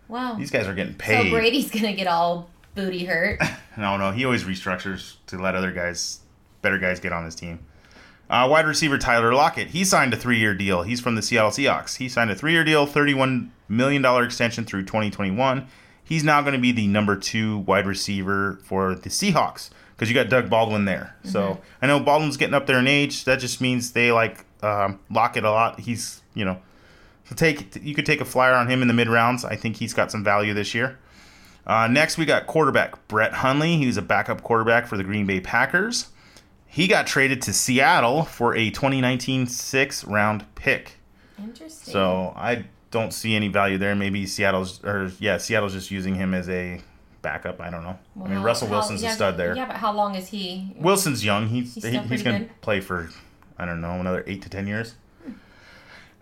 Wow. 0.08 0.34
These 0.34 0.50
guys 0.50 0.66
are 0.66 0.74
getting 0.74 0.94
paid. 0.94 1.30
so. 1.30 1.36
Brady's 1.36 1.70
gonna 1.70 1.94
get 1.94 2.06
all 2.06 2.50
booty 2.74 3.04
hurt. 3.06 3.40
No, 3.78 3.96
no, 3.96 4.10
he 4.10 4.24
always 4.24 4.42
restructures 4.42 5.14
to 5.28 5.38
let 5.40 5.54
other 5.54 5.70
guys, 5.70 6.18
better 6.62 6.78
guys, 6.78 6.98
get 6.98 7.12
on 7.12 7.24
his 7.24 7.36
team. 7.36 7.60
Uh, 8.30 8.46
wide 8.50 8.66
receiver 8.66 8.98
Tyler 8.98 9.32
Lockett. 9.32 9.68
He 9.68 9.84
signed 9.84 10.12
a 10.12 10.16
three-year 10.16 10.54
deal. 10.54 10.82
He's 10.82 11.00
from 11.00 11.14
the 11.14 11.22
Seattle 11.22 11.50
Seahawks. 11.50 11.96
He 11.96 12.08
signed 12.08 12.30
a 12.30 12.34
three-year 12.34 12.64
deal, 12.64 12.84
thirty-one 12.86 13.52
million 13.68 14.02
dollar 14.02 14.24
extension 14.24 14.64
through 14.64 14.84
2021. 14.84 15.66
He's 16.04 16.24
now 16.24 16.40
going 16.40 16.54
to 16.54 16.60
be 16.60 16.72
the 16.72 16.86
number 16.86 17.16
two 17.16 17.58
wide 17.58 17.86
receiver 17.86 18.58
for 18.64 18.94
the 18.94 19.10
Seahawks 19.10 19.70
because 19.94 20.08
you 20.08 20.14
got 20.14 20.28
Doug 20.28 20.48
Baldwin 20.48 20.84
there. 20.84 21.14
So 21.24 21.60
I 21.82 21.86
know 21.86 22.00
Baldwin's 22.00 22.36
getting 22.36 22.54
up 22.54 22.66
there 22.66 22.78
in 22.78 22.86
age. 22.86 23.24
That 23.24 23.40
just 23.40 23.60
means 23.60 23.92
they 23.92 24.12
like 24.12 24.44
um, 24.62 25.00
Lockett 25.10 25.44
a 25.44 25.50
lot. 25.50 25.80
He's 25.80 26.22
you 26.34 26.44
know, 26.44 26.58
take 27.34 27.82
you 27.82 27.94
could 27.94 28.06
take 28.06 28.20
a 28.20 28.24
flyer 28.24 28.54
on 28.54 28.68
him 28.70 28.80
in 28.80 28.88
the 28.88 28.94
mid 28.94 29.08
rounds. 29.08 29.44
I 29.44 29.56
think 29.56 29.76
he's 29.76 29.92
got 29.92 30.10
some 30.10 30.22
value 30.22 30.54
this 30.54 30.74
year. 30.74 30.98
Uh, 31.66 31.86
next, 31.86 32.16
we 32.16 32.24
got 32.24 32.46
quarterback 32.46 33.06
Brett 33.08 33.34
Hundley. 33.34 33.76
He 33.76 33.86
was 33.86 33.98
a 33.98 34.02
backup 34.02 34.42
quarterback 34.42 34.86
for 34.86 34.96
the 34.96 35.04
Green 35.04 35.26
Bay 35.26 35.40
Packers. 35.40 36.08
He 36.68 36.86
got 36.86 37.06
traded 37.06 37.42
to 37.42 37.52
Seattle 37.52 38.24
for 38.24 38.54
a 38.54 38.70
2019 38.70 39.46
six 39.46 40.04
round 40.04 40.44
pick. 40.54 40.92
Interesting. 41.38 41.92
So 41.92 42.32
I 42.36 42.66
don't 42.90 43.12
see 43.12 43.34
any 43.34 43.48
value 43.48 43.78
there. 43.78 43.94
Maybe 43.94 44.26
Seattle's, 44.26 44.84
or 44.84 45.10
yeah, 45.18 45.38
Seattle's 45.38 45.72
just 45.72 45.90
using 45.90 46.14
him 46.14 46.34
as 46.34 46.48
a 46.48 46.80
backup. 47.22 47.60
I 47.60 47.70
don't 47.70 47.84
know. 47.84 47.98
I 48.22 48.28
mean, 48.28 48.40
Russell 48.40 48.68
how- 48.68 48.74
Wilson's 48.74 49.02
yeah, 49.02 49.12
a 49.12 49.14
stud 49.14 49.36
there. 49.36 49.56
Yeah, 49.56 49.66
but 49.66 49.76
how 49.76 49.92
long 49.92 50.14
is 50.14 50.28
he? 50.28 50.74
Wilson's 50.78 51.24
young. 51.24 51.48
He's, 51.48 51.74
He's 51.74 51.84
he, 51.84 51.98
he's 51.98 52.22
going 52.22 52.46
to 52.48 52.54
play 52.60 52.80
for, 52.80 53.10
I 53.58 53.64
don't 53.64 53.80
know, 53.80 53.92
another 53.92 54.22
eight 54.26 54.42
to 54.42 54.48
ten 54.48 54.66
years. 54.66 54.94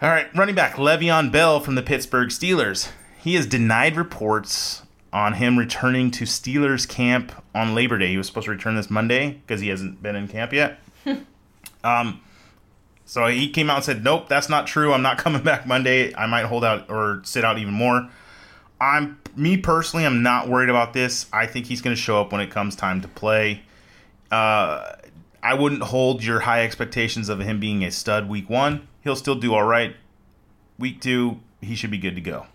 All 0.01 0.11
right, 0.11 0.27
running 0.37 0.55
back 0.55 0.75
Le'Veon 0.75 1.33
Bell 1.33 1.59
from 1.59 1.75
the 1.75 1.83
Pittsburgh 1.83 2.29
Steelers. 2.29 2.91
He 3.19 3.35
has 3.35 3.47
denied 3.47 3.97
reports 3.97 4.83
on 5.17 5.33
him 5.33 5.59
returning 5.59 6.11
to 6.11 6.25
Steelers 6.25 6.87
camp 6.87 7.33
on 7.55 7.75
Labor 7.75 7.97
Day. 7.97 8.09
He 8.09 8.19
was 8.19 8.27
supposed 8.27 8.45
to 8.45 8.51
return 8.51 8.77
this 8.77 8.91
Monday 8.91 9.31
because 9.31 9.63
he 9.63 9.69
hasn't 9.69 10.03
been 10.03 10.15
in 10.15 10.29
camp 10.29 10.53
yet. 10.53 10.79
um, 11.85 12.21
so 13.07 13.27
he 13.27 13.49
came 13.49 13.71
out 13.71 13.77
and 13.77 13.85
said, 13.85 14.05
"Nope, 14.05 14.29
that's 14.29 14.51
not 14.51 14.67
true. 14.67 14.93
I'm 14.93 15.01
not 15.01 15.17
coming 15.25 15.43
back 15.43 15.67
Monday. 15.67 16.15
I 16.15 16.27
might 16.27 16.45
hold 16.45 16.65
out 16.65 16.91
or 16.91 17.23
sit 17.25 17.47
out 17.47 17.59
even 17.59 17.73
more." 17.73 18.11
I'm 18.79 19.19
me 19.35 19.57
personally, 19.57 20.05
I'm 20.05 20.23
not 20.23 20.51
worried 20.51 20.69
about 20.69 20.93
this. 20.93 21.25
I 21.33 21.47
think 21.47 21.65
he's 21.65 21.81
going 21.81 21.97
to 21.97 22.01
show 22.01 22.21
up 22.21 22.31
when 22.31 22.43
it 22.43 22.51
comes 22.51 22.77
time 22.77 23.01
to 23.01 23.09
play. 23.09 23.63
Uh, 24.31 24.97
I 25.43 25.55
wouldn't 25.55 25.83
hold 25.83 26.23
your 26.23 26.41
high 26.41 26.63
expectations 26.63 27.31
of 27.31 27.41
him 27.41 27.59
being 27.59 27.85
a 27.85 27.91
stud 27.91 28.29
week 28.29 28.51
one. 28.51 28.87
He'll 29.01 29.17
still 29.17 29.37
do 29.37 29.55
all 29.55 29.65
right. 29.65 29.97
Week 30.79 31.01
two, 31.01 31.41
he 31.63 31.75
should 31.75 31.91
be 31.91 31.97
good 31.97 32.17
to 32.17 32.21
go. 32.21 32.47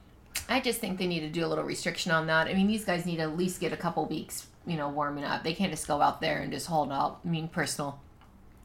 I 0.52 0.60
just 0.60 0.80
think 0.80 0.98
they 0.98 1.08
need 1.08 1.22
to 1.22 1.30
do 1.30 1.46
a 1.46 1.48
little 1.48 1.64
restriction 1.64 2.12
on 2.12 2.28
that. 2.28 2.48
I 2.48 2.54
mean, 2.54 2.68
these 2.68 2.86
guys 2.86 3.06
need 3.06 3.18
to 3.18 3.24
at 3.24 3.38
least 3.38 3.60
get 3.60 3.72
a 3.74 3.78
couple 3.78 4.06
weeks, 4.06 4.48
you 4.68 4.78
know, 4.78 4.90
warming 4.90 5.24
up. 5.24 5.44
They 5.44 5.54
can't 5.54 5.72
just 5.72 5.88
go 5.88 6.02
out 6.02 6.22
there 6.22 6.40
and 6.40 6.52
just 6.52 6.68
hold 6.68 6.92
out. 6.92 7.20
I 7.26 7.28
mean, 7.30 7.48
personal 7.48 8.00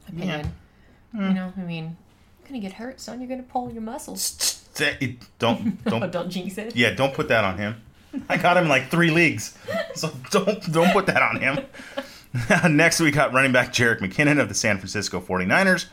opinion. 0.07 0.53
Hmm. 1.11 1.21
You 1.21 1.33
know, 1.33 1.53
I 1.55 1.61
mean, 1.61 1.97
you're 2.39 2.47
gonna 2.49 2.59
get 2.59 2.73
hurt, 2.73 2.99
son. 2.99 3.19
You're 3.21 3.29
gonna 3.29 3.43
pull 3.43 3.71
your 3.71 3.81
muscles. 3.81 4.63
Don't 5.39 5.83
don't 5.85 6.11
Don't 6.11 6.29
jinx 6.29 6.57
it. 6.57 6.75
yeah, 6.75 6.91
don't 6.91 7.13
put 7.13 7.29
that 7.29 7.43
on 7.43 7.57
him. 7.57 7.81
I 8.29 8.37
got 8.37 8.57
him 8.57 8.67
like 8.67 8.89
three 8.89 9.11
leagues. 9.11 9.57
so 9.95 10.11
don't 10.31 10.71
don't 10.71 10.91
put 10.91 11.05
that 11.07 11.21
on 11.21 11.39
him. 11.39 11.65
Next, 12.75 12.99
we 12.99 13.11
got 13.11 13.33
running 13.33 13.51
back 13.51 13.73
Jerick 13.73 13.99
McKinnon 13.99 14.39
of 14.39 14.49
the 14.49 14.55
San 14.55 14.77
Francisco 14.77 15.19
49ers. 15.19 15.87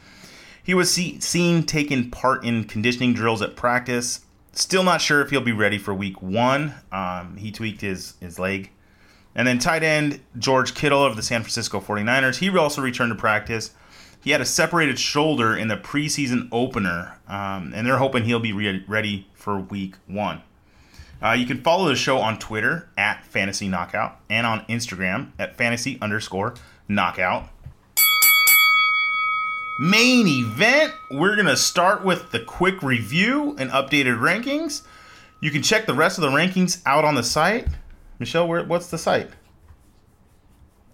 He 0.63 0.75
was 0.75 0.91
see, 0.91 1.21
seen 1.21 1.63
taking 1.65 2.11
part 2.11 2.45
in 2.45 2.65
conditioning 2.65 3.15
drills 3.15 3.43
at 3.43 3.55
practice. 3.57 4.21
Still 4.55 4.85
not 4.85 5.01
sure 5.01 5.21
if 5.21 5.31
he'll 5.31 5.41
be 5.41 5.53
ready 5.53 5.79
for 5.79 5.93
week 5.93 6.23
one. 6.23 6.75
Um, 6.93 7.37
he 7.37 7.51
tweaked 7.51 7.81
his, 7.81 8.15
his 8.21 8.39
leg. 8.39 8.71
And 9.35 9.49
then 9.49 9.59
tight 9.59 9.83
end 9.83 10.21
George 10.39 10.75
Kittle 10.75 11.05
of 11.05 11.17
the 11.17 11.23
San 11.23 11.43
Francisco 11.43 11.81
49ers. 11.81 12.37
He 12.37 12.57
also 12.57 12.81
returned 12.81 13.11
to 13.11 13.17
practice. 13.19 13.73
He 14.23 14.31
had 14.31 14.41
a 14.41 14.47
separated 14.47 14.99
shoulder 14.99 15.57
in 15.57 15.69
the 15.69 15.77
preseason 15.77 16.49
opener, 16.51 17.19
um, 17.29 17.73
and 17.75 17.87
they're 17.87 17.99
hoping 17.99 18.25
he'll 18.25 18.41
be 18.41 18.53
re- 18.53 18.85
ready 18.89 19.29
for 19.35 19.59
week 19.59 19.97
one. 20.07 20.41
Uh, 21.23 21.33
you 21.33 21.47
can 21.47 21.63
follow 21.63 21.89
the 21.89 21.97
show 21.97 22.19
on 22.19 22.39
Twitter 22.39 22.89
at 22.97 23.25
Fantasy 23.25 23.69
Knockout 23.69 24.21
and 24.31 24.47
on 24.47 24.65
Instagram 24.67 25.33
at 25.39 25.57
Fantasy 25.57 25.99
underscore 26.01 26.55
Knockout. 26.89 27.49
Main 29.79 30.27
event, 30.29 30.93
we're 31.11 31.35
going 31.35 31.49
to 31.49 31.57
start 31.57 32.05
with 32.05 32.31
the 32.31 32.39
quick 32.39 32.81
review 32.83 33.57
and 33.59 33.71
updated 33.71 34.21
rankings. 34.21 34.83
You 35.41 35.51
can 35.51 35.63
check 35.63 35.87
the 35.87 35.95
rest 35.95 36.17
of 36.17 36.23
the 36.23 36.31
rankings 36.31 36.81
out 36.87 37.05
on 37.05 37.17
the 37.17 37.25
site. 37.25 37.67
Michelle, 38.21 38.47
where, 38.47 38.63
what's 38.65 38.87
the 38.87 38.99
site? 38.99 39.31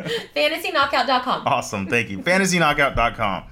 FantasyKnockout.com. 0.00 1.46
Awesome. 1.46 1.88
Thank 1.88 2.10
you. 2.10 2.20
FantasyKnockout.com. 2.20 3.44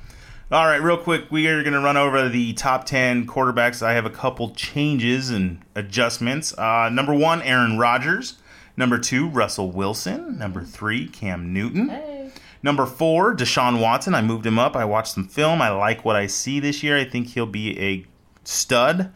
All 0.53 0.67
right, 0.67 0.83
real 0.83 0.97
quick, 0.97 1.31
we 1.31 1.47
are 1.49 1.63
going 1.63 1.75
to 1.75 1.81
run 1.81 1.97
over 1.97 2.29
the 2.29 2.53
top 2.55 2.85
10 2.85 3.27
quarterbacks. 3.27 3.85
I 3.85 3.95
have 3.95 4.07
a 4.07 4.11
couple 4.11 4.55
changes 4.55 5.31
and 5.31 5.61
adjustments. 5.75 6.57
Uh, 6.57 6.89
number 6.89 7.15
one, 7.15 7.43
Aaron 7.43 7.77
Rodgers. 7.77 8.37
Number 8.81 8.97
two, 8.97 9.29
Russell 9.29 9.71
Wilson. 9.71 10.39
Number 10.39 10.65
three, 10.65 11.07
Cam 11.07 11.53
Newton. 11.53 11.91
Hey. 11.91 12.31
Number 12.63 12.87
four, 12.87 13.37
Deshaun 13.37 13.79
Watson. 13.79 14.15
I 14.15 14.23
moved 14.23 14.47
him 14.47 14.59
up. 14.59 14.75
I 14.75 14.87
watched 14.87 15.13
some 15.13 15.29
film. 15.29 15.61
I 15.61 15.69
like 15.69 16.03
what 16.03 16.17
I 16.17 16.27
see 16.27 16.61
this 16.61 16.83
year. 16.83 16.97
I 16.97 17.05
think 17.05 17.27
he'll 17.27 17.45
be 17.45 17.79
a 17.79 18.07
stud. 18.43 19.13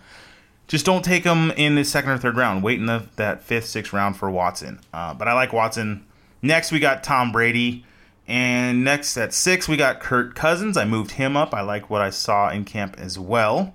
Just 0.68 0.85
don't 0.85 1.02
take 1.02 1.25
him 1.25 1.50
in 1.52 1.76
the 1.76 1.83
second 1.83 2.11
or 2.11 2.18
third 2.18 2.37
round. 2.37 2.62
Wait 2.62 2.78
in 2.78 2.85
the, 2.85 3.06
that 3.16 3.42
fifth, 3.42 3.64
sixth 3.64 3.94
round 3.94 4.18
for 4.18 4.30
Watson. 4.30 4.80
Uh, 4.92 5.14
but 5.14 5.28
I 5.28 5.33
like 5.33 5.54
Watson. 5.54 6.04
Next, 6.42 6.71
we 6.71 6.78
got 6.78 7.02
Tom 7.02 7.33
Brady. 7.33 7.87
And 8.28 8.85
next 8.85 9.16
at 9.16 9.33
six, 9.33 9.66
we 9.66 9.78
got 9.78 9.99
Kirk 9.99 10.35
Cousins. 10.35 10.76
I 10.76 10.85
moved 10.85 11.12
him 11.12 11.38
up. 11.38 11.54
I 11.54 11.62
like 11.62 11.88
what 11.88 12.02
I 12.02 12.11
saw 12.11 12.50
in 12.50 12.66
camp 12.66 12.97
as 12.99 13.18
well. 13.18 13.75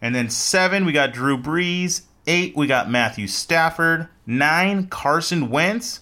And 0.00 0.14
then 0.14 0.30
seven, 0.30 0.86
we 0.86 0.92
got 0.92 1.12
Drew 1.12 1.36
Brees. 1.36 2.02
Eight, 2.26 2.56
we 2.56 2.66
got 2.66 2.90
Matthew 2.90 3.26
Stafford. 3.26 4.08
Nine, 4.26 4.88
Carson 4.88 5.48
Wentz. 5.50 6.00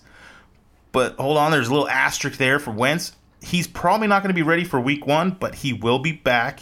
But 0.92 1.16
hold 1.16 1.36
on, 1.36 1.50
there's 1.50 1.68
a 1.68 1.72
little 1.72 1.88
asterisk 1.88 2.38
there 2.38 2.58
for 2.58 2.70
Wentz. 2.70 3.16
He's 3.42 3.66
probably 3.66 4.06
not 4.06 4.22
going 4.22 4.30
to 4.30 4.34
be 4.34 4.42
ready 4.42 4.64
for 4.64 4.80
week 4.80 5.06
one, 5.06 5.32
but 5.32 5.56
he 5.56 5.72
will 5.72 5.98
be 5.98 6.12
back 6.12 6.60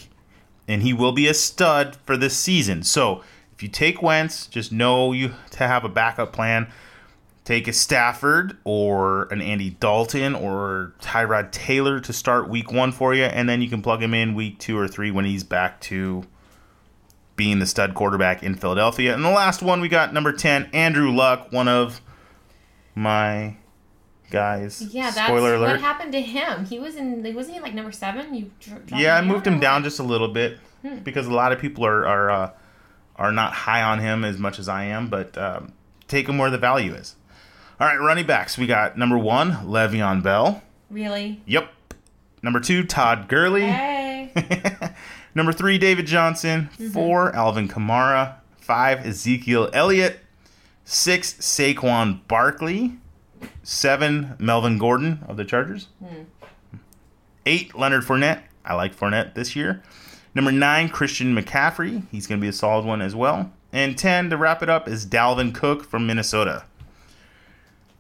and 0.66 0.82
he 0.82 0.92
will 0.92 1.12
be 1.12 1.28
a 1.28 1.34
stud 1.34 1.96
for 2.06 2.16
this 2.16 2.36
season. 2.36 2.82
So 2.82 3.22
if 3.54 3.62
you 3.62 3.68
take 3.68 4.02
Wentz, 4.02 4.46
just 4.46 4.72
know 4.72 5.12
you 5.12 5.32
to 5.50 5.66
have 5.66 5.84
a 5.84 5.88
backup 5.88 6.32
plan. 6.32 6.72
Take 7.44 7.66
a 7.66 7.72
Stafford 7.72 8.56
or 8.64 9.24
an 9.32 9.42
Andy 9.42 9.70
Dalton 9.70 10.34
or 10.34 10.94
Tyrod 11.00 11.50
Taylor 11.50 12.00
to 12.00 12.12
start 12.12 12.48
week 12.48 12.72
one 12.72 12.92
for 12.92 13.14
you, 13.14 13.24
and 13.24 13.48
then 13.48 13.60
you 13.60 13.68
can 13.68 13.82
plug 13.82 14.02
him 14.02 14.14
in 14.14 14.34
week 14.34 14.58
two 14.60 14.78
or 14.78 14.86
three 14.86 15.10
when 15.10 15.24
he's 15.24 15.42
back 15.42 15.80
to 15.82 16.24
being 17.36 17.58
the 17.58 17.66
stud 17.66 17.94
quarterback 17.94 18.42
in 18.42 18.54
Philadelphia. 18.54 19.14
And 19.14 19.24
the 19.24 19.30
last 19.30 19.62
one 19.62 19.80
we 19.80 19.88
got 19.88 20.12
number 20.12 20.32
10, 20.32 20.70
Andrew 20.72 21.10
Luck, 21.10 21.50
one 21.52 21.68
of 21.68 22.00
my 22.94 23.56
guys. 24.30 24.82
Yeah, 24.94 25.10
that's 25.10 25.26
Spoiler 25.26 25.54
alert. 25.54 25.70
what 25.72 25.80
happened 25.80 26.12
to 26.12 26.20
him. 26.20 26.64
He 26.66 26.78
was 26.78 26.96
in, 26.96 27.22
wasn't 27.34 27.56
he 27.56 27.60
like 27.60 27.74
number 27.74 27.92
seven? 27.92 28.34
You 28.34 28.50
Yeah, 28.94 29.16
I 29.16 29.22
moved 29.22 29.46
him 29.46 29.60
down 29.60 29.82
what? 29.82 29.84
just 29.88 29.98
a 29.98 30.02
little 30.04 30.28
bit 30.28 30.58
Hmm. 30.82 30.96
because 30.96 31.26
a 31.28 31.32
lot 31.32 31.52
of 31.52 31.60
people 31.60 31.86
are 31.86 32.04
are 32.06 32.30
uh, 32.30 32.50
are 33.14 33.30
not 33.30 33.52
high 33.52 33.82
on 33.82 34.00
him 34.00 34.24
as 34.24 34.36
much 34.38 34.58
as 34.58 34.68
I 34.68 34.84
am, 34.84 35.06
but 35.08 35.38
um, 35.38 35.72
take 36.08 36.28
him 36.28 36.38
where 36.38 36.50
the 36.50 36.58
value 36.58 36.92
is. 36.94 37.14
All 37.78 37.86
right, 37.86 37.96
running 38.00 38.26
backs. 38.26 38.58
We 38.58 38.66
got 38.66 38.98
number 38.98 39.16
one, 39.16 39.52
Le'Veon 39.52 40.22
Bell. 40.24 40.60
Really? 40.90 41.40
Yep. 41.46 41.70
Number 42.42 42.58
two, 42.58 42.82
Todd 42.84 43.28
Gurley. 43.28 43.62
Hey. 43.66 44.32
number 45.34 45.52
three, 45.52 45.78
David 45.78 46.06
Johnson. 46.06 46.68
Mm-hmm. 46.74 46.88
Four, 46.90 47.34
Alvin 47.34 47.68
Kamara. 47.68 48.36
Five, 48.56 49.04
Ezekiel 49.06 49.70
Elliott. 49.72 50.20
Six, 50.84 51.34
Saquon 51.34 52.26
Barkley. 52.28 52.98
Seven, 53.62 54.36
Melvin 54.38 54.78
Gordon 54.78 55.24
of 55.26 55.36
the 55.36 55.44
Chargers. 55.44 55.88
Hmm. 55.98 56.22
Eight, 57.44 57.76
Leonard 57.76 58.04
Fournette. 58.04 58.42
I 58.64 58.74
like 58.74 58.94
Fournette 58.94 59.34
this 59.34 59.56
year. 59.56 59.82
Number 60.34 60.52
nine, 60.52 60.88
Christian 60.88 61.36
McCaffrey. 61.36 62.04
He's 62.10 62.26
going 62.26 62.40
to 62.40 62.42
be 62.42 62.48
a 62.48 62.52
solid 62.52 62.84
one 62.84 63.02
as 63.02 63.14
well. 63.14 63.52
And 63.72 63.98
10, 63.98 64.30
to 64.30 64.36
wrap 64.36 64.62
it 64.62 64.68
up, 64.68 64.88
is 64.88 65.06
Dalvin 65.06 65.54
Cook 65.54 65.84
from 65.84 66.06
Minnesota. 66.06 66.64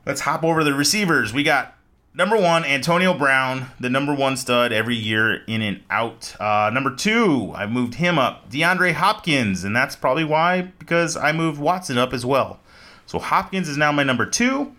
Let's 0.06 0.22
hop 0.22 0.42
over 0.44 0.60
to 0.60 0.64
the 0.64 0.74
receivers. 0.74 1.32
We 1.32 1.42
got 1.42 1.76
number 2.14 2.36
one, 2.36 2.64
Antonio 2.64 3.14
Brown, 3.14 3.66
the 3.80 3.90
number 3.90 4.14
one 4.14 4.36
stud 4.36 4.72
every 4.72 4.96
year 4.96 5.42
in 5.46 5.62
and 5.62 5.82
out. 5.90 6.34
Uh, 6.40 6.70
number 6.72 6.94
two, 6.94 7.52
I 7.54 7.66
moved 7.66 7.94
him 7.94 8.18
up, 8.18 8.50
DeAndre 8.50 8.92
Hopkins, 8.92 9.64
and 9.64 9.74
that's 9.74 9.96
probably 9.96 10.24
why, 10.24 10.62
because 10.78 11.16
I 11.16 11.32
moved 11.32 11.60
Watson 11.60 11.98
up 11.98 12.12
as 12.12 12.24
well. 12.24 12.60
So 13.06 13.18
Hopkins 13.18 13.68
is 13.68 13.76
now 13.76 13.92
my 13.92 14.02
number 14.02 14.26
two. 14.26 14.74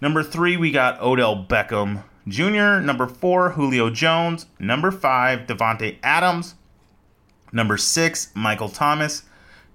Number 0.00 0.22
three, 0.22 0.56
we 0.56 0.70
got 0.70 1.00
Odell 1.00 1.44
Beckham 1.44 2.04
Jr. 2.28 2.80
Number 2.80 3.06
four, 3.06 3.50
Julio 3.50 3.90
Jones. 3.90 4.46
Number 4.58 4.90
five, 4.90 5.46
Davante 5.46 5.96
Adams. 6.02 6.54
Number 7.52 7.76
six, 7.76 8.30
Michael 8.34 8.68
Thomas. 8.68 9.22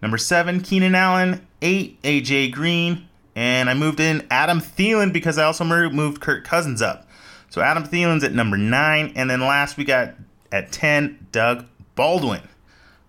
Number 0.02 0.18
seven, 0.18 0.62
Keenan 0.62 0.96
Allen. 0.96 1.46
Eight, 1.62 2.02
AJ 2.04 2.52
Green. 2.52 3.08
And 3.36 3.70
I 3.70 3.74
moved 3.74 4.00
in 4.00 4.28
Adam 4.30 4.60
Thielen 4.60 5.12
because 5.12 5.38
I 5.38 5.44
also 5.44 5.64
moved 5.64 6.22
Kirk 6.22 6.44
Cousins 6.44 6.82
up. 6.82 7.08
So 7.50 7.62
Adam 7.62 7.84
Thielen's 7.84 8.24
at 8.24 8.34
number 8.34 8.58
nine. 8.58 9.14
And 9.16 9.30
then 9.30 9.42
last 9.42 9.78
we 9.78 9.86
got 9.86 10.16
at 10.52 10.72
10, 10.72 11.28
Doug 11.32 11.66
Baldwin. 11.96 12.42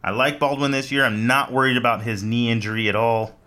I 0.03 0.11
like 0.11 0.39
Baldwin 0.39 0.71
this 0.71 0.93
year. 0.93 1.05
I'm 1.05 1.27
not 1.27 1.53
worried 1.53 1.77
about 1.77 2.03
his 2.03 2.23
knee 2.23 2.51
injury 2.51 2.89
at 2.89 2.97
all. 2.97 3.39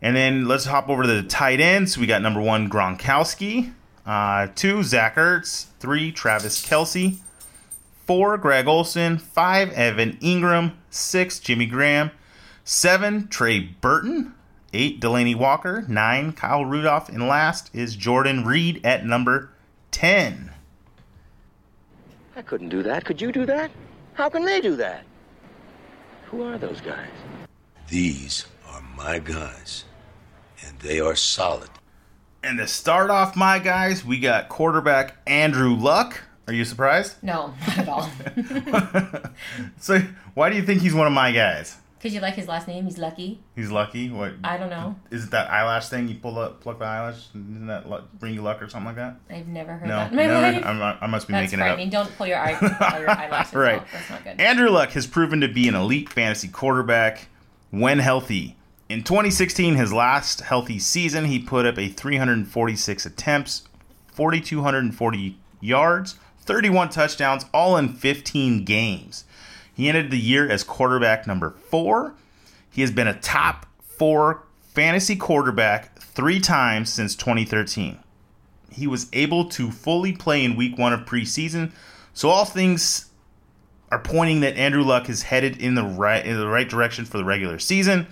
And 0.00 0.16
then 0.16 0.46
let's 0.46 0.64
hop 0.64 0.88
over 0.88 1.02
to 1.02 1.08
the 1.08 1.22
tight 1.22 1.60
ends. 1.60 1.98
We 1.98 2.06
got 2.06 2.22
number 2.22 2.40
one, 2.40 2.70
Gronkowski. 2.70 3.72
Uh, 4.06 4.48
two, 4.54 4.82
Zach 4.82 5.16
Ertz. 5.16 5.66
Three, 5.80 6.12
Travis 6.12 6.64
Kelce. 6.64 7.18
Four, 8.06 8.38
Greg 8.38 8.66
Olsen. 8.68 9.18
Five, 9.18 9.70
Evan 9.72 10.16
Engram. 10.18 10.72
Six, 10.88 11.38
Jimmy 11.40 11.66
Graham. 11.66 12.10
Seven, 12.64 13.28
Trey 13.28 13.60
Burton. 13.60 14.34
Eight, 14.72 15.00
Delanie 15.00 15.34
Walker. 15.36 15.84
Nine, 15.88 16.32
Kyle 16.32 16.64
Rudolph. 16.64 17.08
And 17.08 17.26
last 17.26 17.70
is 17.74 17.96
Jordan 17.96 18.44
Reed 18.44 18.80
at 18.84 19.04
number 19.06 19.50
10. 19.92 20.52
I 22.36 22.42
couldn't 22.42 22.68
do 22.68 22.82
that. 22.82 23.04
Could 23.04 23.20
you 23.20 23.32
do 23.32 23.46
that? 23.46 23.70
How 24.14 24.28
can 24.28 24.44
they 24.44 24.60
do 24.60 24.76
that? 24.76 25.04
Who 26.26 26.42
are 26.42 26.58
those 26.58 26.80
guys? 26.80 27.08
These 27.88 28.46
are 28.70 28.82
my 28.96 29.18
guys, 29.18 29.84
and 30.66 30.78
they 30.80 31.00
are 31.00 31.16
solid. 31.16 31.70
And 32.42 32.58
to 32.58 32.66
start 32.68 33.10
off, 33.10 33.34
my 33.34 33.58
guys, 33.58 34.04
we 34.04 34.20
got 34.20 34.48
quarterback 34.48 35.16
Andrew 35.26 35.74
Luck. 35.74 36.20
Are 36.46 36.52
you 36.52 36.64
surprised? 36.64 37.16
No, 37.22 37.54
not 37.66 37.78
at 37.78 37.88
all. 37.88 38.10
So, 39.80 40.02
why 40.34 40.50
do 40.50 40.56
you 40.56 40.62
think 40.62 40.82
he's 40.82 40.94
one 40.94 41.06
of 41.06 41.12
my 41.12 41.32
guys? 41.32 41.76
Because 41.98 42.14
you 42.14 42.20
like 42.20 42.34
his 42.34 42.46
last 42.46 42.68
name, 42.68 42.84
he's 42.84 42.96
lucky. 42.96 43.40
He's 43.56 43.70
lucky. 43.72 44.08
What 44.08 44.34
I 44.44 44.56
don't 44.56 44.70
know. 44.70 44.94
is 45.10 45.24
it? 45.24 45.30
That 45.32 45.50
eyelash 45.50 45.88
thing 45.88 46.06
you 46.08 46.14
pull 46.14 46.38
up, 46.38 46.60
pluck 46.60 46.78
the 46.78 46.84
eyelash? 46.84 47.26
Isn't 47.30 47.66
that 47.66 47.88
luck, 47.88 48.04
bring 48.20 48.34
you 48.34 48.42
luck 48.42 48.62
or 48.62 48.68
something 48.68 48.86
like 48.86 48.96
that? 48.96 49.16
I've 49.28 49.48
never 49.48 49.72
heard 49.72 49.88
No, 49.88 49.96
that 49.96 50.10
in 50.12 50.16
my 50.16 50.26
never- 50.26 50.58
life. 50.58 50.64
I'm, 50.64 50.98
I 51.00 51.06
must 51.08 51.26
be 51.26 51.32
That's 51.32 51.46
making 51.46 51.58
it 51.58 51.62
up. 51.62 51.68
frightening. 51.68 51.90
Don't 51.90 52.16
pull 52.16 52.26
your, 52.28 52.38
eye, 52.38 52.54
pull 52.90 53.00
your 53.00 53.10
eyelashes 53.10 53.54
Right. 53.54 53.80
out. 53.80 53.86
That's 53.92 54.10
not 54.10 54.22
good. 54.24 54.40
Andrew 54.40 54.68
Luck 54.70 54.90
has 54.90 55.06
proven 55.08 55.40
to 55.40 55.48
be 55.48 55.66
an 55.68 55.74
elite 55.74 56.08
fantasy 56.08 56.46
quarterback 56.48 57.26
when 57.70 57.98
healthy. 57.98 58.56
In 58.88 59.02
2016, 59.02 59.74
his 59.74 59.92
last 59.92 60.40
healthy 60.42 60.78
season, 60.78 61.24
he 61.26 61.38
put 61.40 61.66
up 61.66 61.78
a 61.78 61.88
346 61.88 63.04
attempts, 63.06 63.62
4,240 64.12 65.36
yards, 65.60 66.16
31 66.40 66.88
touchdowns, 66.90 67.44
all 67.52 67.76
in 67.76 67.88
15 67.88 68.64
games. 68.64 69.24
He 69.78 69.88
ended 69.88 70.10
the 70.10 70.18
year 70.18 70.46
as 70.46 70.62
quarterback 70.62 71.26
number 71.26 71.54
four. 71.70 72.12
He 72.70 72.82
has 72.82 72.90
been 72.90 73.08
a 73.08 73.18
top 73.18 73.64
four 73.80 74.44
fantasy 74.60 75.16
quarterback 75.16 75.98
three 75.98 76.38
times 76.38 76.92
since 76.92 77.16
2013 77.16 77.98
he 78.78 78.86
was 78.86 79.08
able 79.12 79.46
to 79.46 79.70
fully 79.70 80.12
play 80.12 80.44
in 80.44 80.56
week 80.56 80.78
one 80.78 80.92
of 80.92 81.00
preseason. 81.00 81.72
So 82.14 82.28
all 82.28 82.44
things 82.44 83.06
are 83.90 83.98
pointing 83.98 84.40
that 84.40 84.56
Andrew 84.56 84.82
Luck 84.82 85.08
is 85.08 85.22
headed 85.22 85.60
in 85.60 85.74
the 85.74 85.82
right 85.82 86.24
in 86.24 86.38
the 86.38 86.48
right 86.48 86.68
direction 86.68 87.04
for 87.04 87.18
the 87.18 87.24
regular 87.24 87.58
season. 87.58 88.06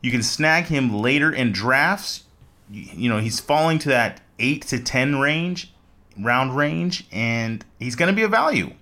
You 0.00 0.10
can 0.10 0.22
snag 0.22 0.64
him 0.64 0.92
later 0.94 1.32
in 1.32 1.52
drafts. 1.52 2.24
You, 2.70 3.10
know, 3.10 3.18
he's 3.18 3.38
falling 3.38 3.78
to 3.80 3.90
that 3.90 4.20
8 4.38 4.62
to 4.68 4.78
10 4.78 5.20
range, 5.20 5.72
round 6.18 6.56
range, 6.56 7.06
and 7.12 7.64
he's 7.78 7.96
going 7.96 8.08
to 8.08 8.16
be 8.16 8.22
a 8.22 8.28
value. 8.28 8.72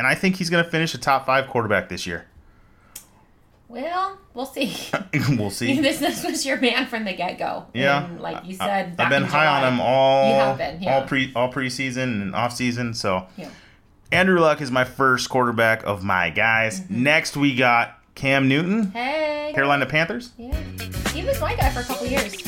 And 0.00 0.06
I 0.06 0.14
think 0.14 0.36
he's 0.36 0.48
going 0.48 0.64
to 0.64 0.70
finish 0.70 0.94
a 0.94 0.98
top 0.98 1.26
5 1.26 1.48
quarterback 1.48 1.90
this 1.90 2.06
year. 2.06 2.24
Well, 3.68 4.16
we'll 4.32 4.46
see. 4.46 4.74
we'll 5.36 5.50
see. 5.50 5.78
this, 5.82 5.98
this 5.98 6.24
was 6.24 6.46
your 6.46 6.58
man 6.58 6.86
from 6.86 7.04
the 7.04 7.12
get 7.12 7.38
go. 7.38 7.66
Yeah, 7.74 8.06
And 8.06 8.18
like 8.18 8.46
you 8.46 8.54
said, 8.54 8.94
I've 8.98 9.10
been 9.10 9.24
in 9.24 9.28
high 9.28 9.46
on 9.46 9.70
him 9.70 9.78
all 9.78 10.32
have 10.38 10.56
been, 10.56 10.82
yeah. 10.82 10.94
all 10.94 11.02
pre 11.06 11.30
all 11.36 11.52
preseason 11.52 12.22
and 12.22 12.34
off 12.34 12.54
season. 12.54 12.94
So 12.94 13.26
Yeah. 13.36 13.50
Andrew 14.10 14.40
Luck 14.40 14.62
is 14.62 14.70
my 14.70 14.84
first 14.84 15.28
quarterback 15.28 15.84
of 15.84 16.02
my 16.02 16.30
guys. 16.30 16.80
Mm-hmm. 16.80 17.02
Next 17.02 17.36
we 17.36 17.54
got 17.54 17.98
Cam 18.14 18.48
Newton, 18.48 18.92
Hey. 18.92 19.52
Carolina 19.54 19.84
Panthers. 19.84 20.30
Yeah. 20.38 20.56
He 21.12 21.24
was 21.24 21.38
my 21.42 21.54
guy 21.56 21.68
for 21.68 21.80
a 21.80 21.84
couple 21.84 22.06
years. 22.06 22.42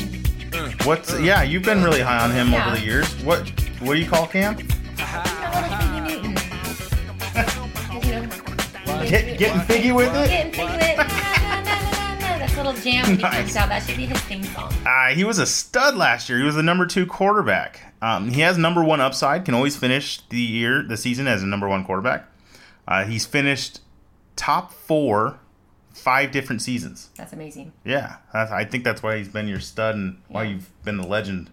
What's 0.87 1.21
yeah? 1.21 1.43
You've 1.43 1.65
been 1.65 1.85
really 1.85 2.01
high 2.01 2.25
on 2.25 2.31
him 2.31 2.51
Yeah. 2.51 2.67
over 2.67 2.77
the 2.77 2.83
years. 2.83 3.13
What 3.23 3.47
what 3.83 3.93
do 3.93 4.01
you 4.01 4.09
call 4.09 4.27
Cam? 4.27 4.57
Get, 9.13 9.39
getting 9.39 9.61
figgy 9.61 9.95
with 9.95 10.09
it. 10.15 10.29
Getting 10.31 10.53
Figgy 10.53 10.73
with 10.73 10.81
it. 10.83 12.57
Little 12.57 12.73
jam 12.75 13.05
he 13.05 13.17
Nice. 13.23 13.35
comes 13.35 13.57
out. 13.57 13.69
That 13.69 13.83
should 13.83 13.97
be 13.97 14.07
his 14.07 14.21
theme 14.23 14.45
song. 14.45 14.73
Uh, 14.87 15.09
he 15.09 15.25
was 15.25 15.39
a 15.39 15.45
stud 15.47 15.97
last 15.97 16.29
year. 16.31 16.39
He 16.39 16.45
was 16.45 16.55
the 16.55 16.63
number 16.63 16.87
two 16.87 17.05
quarterback. 17.07 17.93
Um, 18.01 18.31
he 18.31 18.41
has 18.41 18.57
number 18.57 18.83
one 18.85 19.01
upside. 19.01 19.45
Can 19.45 19.55
always 19.55 19.77
finish 19.77 20.21
the 20.29 20.39
year, 20.41 20.83
the 20.83 20.97
season 20.97 21.27
as 21.27 21.43
a 21.43 21.47
number 21.47 21.69
one 21.69 21.85
quarterback. 21.85 22.25
Uh, 22.89 23.05
he's 23.05 23.27
finished 23.27 23.81
top 24.37 24.73
four, 24.73 25.41
five 25.93 26.31
different 26.31 26.63
seasons. 26.63 27.11
That's 27.17 27.33
amazing. 27.35 27.73
Yeah, 27.85 28.17
that's, 28.33 28.51
I 28.53 28.65
think 28.65 28.85
that's 28.85 29.03
why 29.03 29.19
he's 29.19 29.29
been 29.29 29.49
your 29.49 29.61
stud 29.61 29.95
and 29.97 30.19
why 30.29 30.45
you've 30.45 30.71
been 30.85 30.97
the 30.99 31.07
legend 31.07 31.51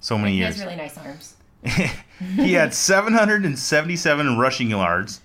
so 0.00 0.18
many 0.18 0.32
He 0.32 0.38
years. 0.38 0.56
has 0.56 0.64
really 0.64 0.76
nice 0.76 0.98
arms. 0.98 1.36
he 2.36 2.52
had 2.54 2.74
777 2.74 4.38
rushing 4.38 4.70
yards. 4.70 5.20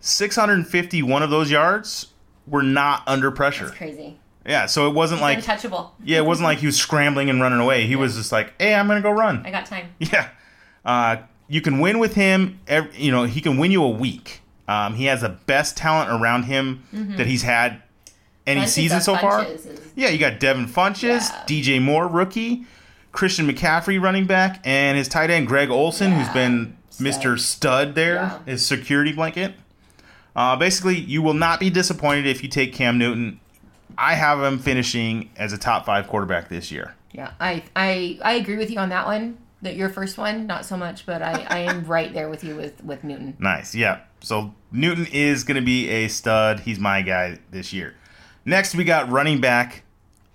651 0.00 1.22
of 1.22 1.30
those 1.30 1.50
yards 1.50 2.08
were 2.46 2.62
not 2.62 3.02
under 3.06 3.30
pressure. 3.30 3.68
It's 3.68 3.76
crazy. 3.76 4.18
Yeah, 4.46 4.66
so 4.66 4.88
it 4.88 4.94
wasn't 4.94 5.20
like 5.20 5.38
Untouchable. 5.38 5.94
yeah, 6.02 6.18
it 6.18 6.24
wasn't 6.24 6.44
like 6.44 6.58
he 6.58 6.66
was 6.66 6.76
scrambling 6.78 7.28
and 7.28 7.40
running 7.40 7.60
away. 7.60 7.86
He 7.86 7.96
was 7.96 8.16
just 8.16 8.32
like, 8.32 8.54
"Hey, 8.60 8.74
I'm 8.74 8.86
gonna 8.88 9.02
go 9.02 9.10
run." 9.10 9.42
I 9.44 9.50
got 9.50 9.66
time. 9.66 9.90
Yeah, 9.98 10.28
uh, 10.86 11.16
you 11.48 11.60
can 11.60 11.80
win 11.80 11.98
with 11.98 12.14
him. 12.14 12.58
Ev 12.66 12.96
you 12.96 13.10
know, 13.12 13.24
he 13.24 13.40
can 13.42 13.58
win 13.58 13.70
you 13.70 13.82
a 13.82 13.90
week. 13.90 14.40
Um, 14.66 14.94
he 14.94 15.04
has 15.06 15.20
the 15.20 15.28
best 15.30 15.76
talent 15.76 16.10
around 16.10 16.44
him 16.44 16.84
that 17.16 17.26
he's 17.26 17.42
had 17.42 17.82
any 18.46 18.62
Funchess 18.62 18.68
season 18.68 19.00
so 19.02 19.16
far. 19.16 19.44
Is- 19.44 19.66
Yeah, 19.94 20.08
you 20.08 20.18
got 20.18 20.40
Devin 20.40 20.66
Funchess, 20.66 21.30
Yeah. 21.30 21.44
DJ 21.46 21.82
Moore, 21.82 22.06
rookie, 22.06 22.64
Christian 23.12 23.50
McCaffrey, 23.50 24.00
running 24.00 24.26
back, 24.26 24.60
and 24.64 24.96
his 24.96 25.08
tight 25.08 25.28
end 25.30 25.46
Greg 25.48 25.68
Olsen, 25.70 26.12
who's 26.12 26.28
been. 26.30 26.76
Mr. 26.98 27.38
Stud 27.38 27.94
there, 27.94 28.14
Yeah. 28.14 28.38
his 28.44 28.66
security 28.66 29.12
blanket. 29.12 29.54
Uh, 30.38 30.54
basically, 30.54 30.96
you 30.96 31.20
will 31.20 31.34
not 31.34 31.58
be 31.58 31.68
disappointed 31.68 32.24
if 32.24 32.44
you 32.44 32.48
take 32.48 32.72
Cam 32.72 32.96
Newton. 32.96 33.40
I 33.98 34.14
have 34.14 34.40
him 34.40 34.60
finishing 34.60 35.30
as 35.36 35.52
a 35.52 35.58
top 35.58 35.84
five 35.84 36.06
quarterback 36.06 36.48
this 36.48 36.70
year. 36.70 36.94
Yeah, 37.10 37.32
I, 37.40 37.64
I 37.74 38.20
I 38.22 38.32
agree 38.34 38.56
with 38.56 38.70
you 38.70 38.78
on 38.78 38.90
that 38.90 39.04
one. 39.04 39.38
That 39.62 39.74
your 39.74 39.88
first 39.88 40.16
one, 40.16 40.46
not 40.46 40.64
so 40.64 40.76
much, 40.76 41.06
but 41.06 41.22
I, 41.22 41.44
I 41.50 41.58
am 41.62 41.84
right 41.86 42.12
there 42.14 42.28
with 42.28 42.44
you 42.44 42.54
with 42.54 42.84
with 42.84 43.02
Newton. 43.02 43.36
Nice, 43.40 43.74
yeah. 43.74 44.02
So 44.20 44.54
Newton 44.70 45.08
is 45.10 45.42
going 45.42 45.56
to 45.56 45.66
be 45.66 45.88
a 45.88 46.06
stud. 46.06 46.60
He's 46.60 46.78
my 46.78 47.02
guy 47.02 47.40
this 47.50 47.72
year. 47.72 47.96
Next, 48.44 48.76
we 48.76 48.84
got 48.84 49.10
running 49.10 49.40
back 49.40 49.82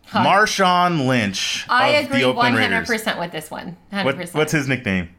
Marshawn 0.09 1.07
Lynch. 1.07 1.65
I 1.69 1.91
of 1.91 2.05
agree 2.07 2.23
the 2.23 2.33
one 2.33 2.47
Oakland 2.47 2.73
hundred 2.73 2.87
percent 2.87 3.19
with 3.19 3.31
this 3.31 3.49
one. 3.49 3.77
Hundred 3.89 4.17
What, 4.17 4.33
what's 4.33 4.51
his 4.51 4.67
nickname? 4.67 5.15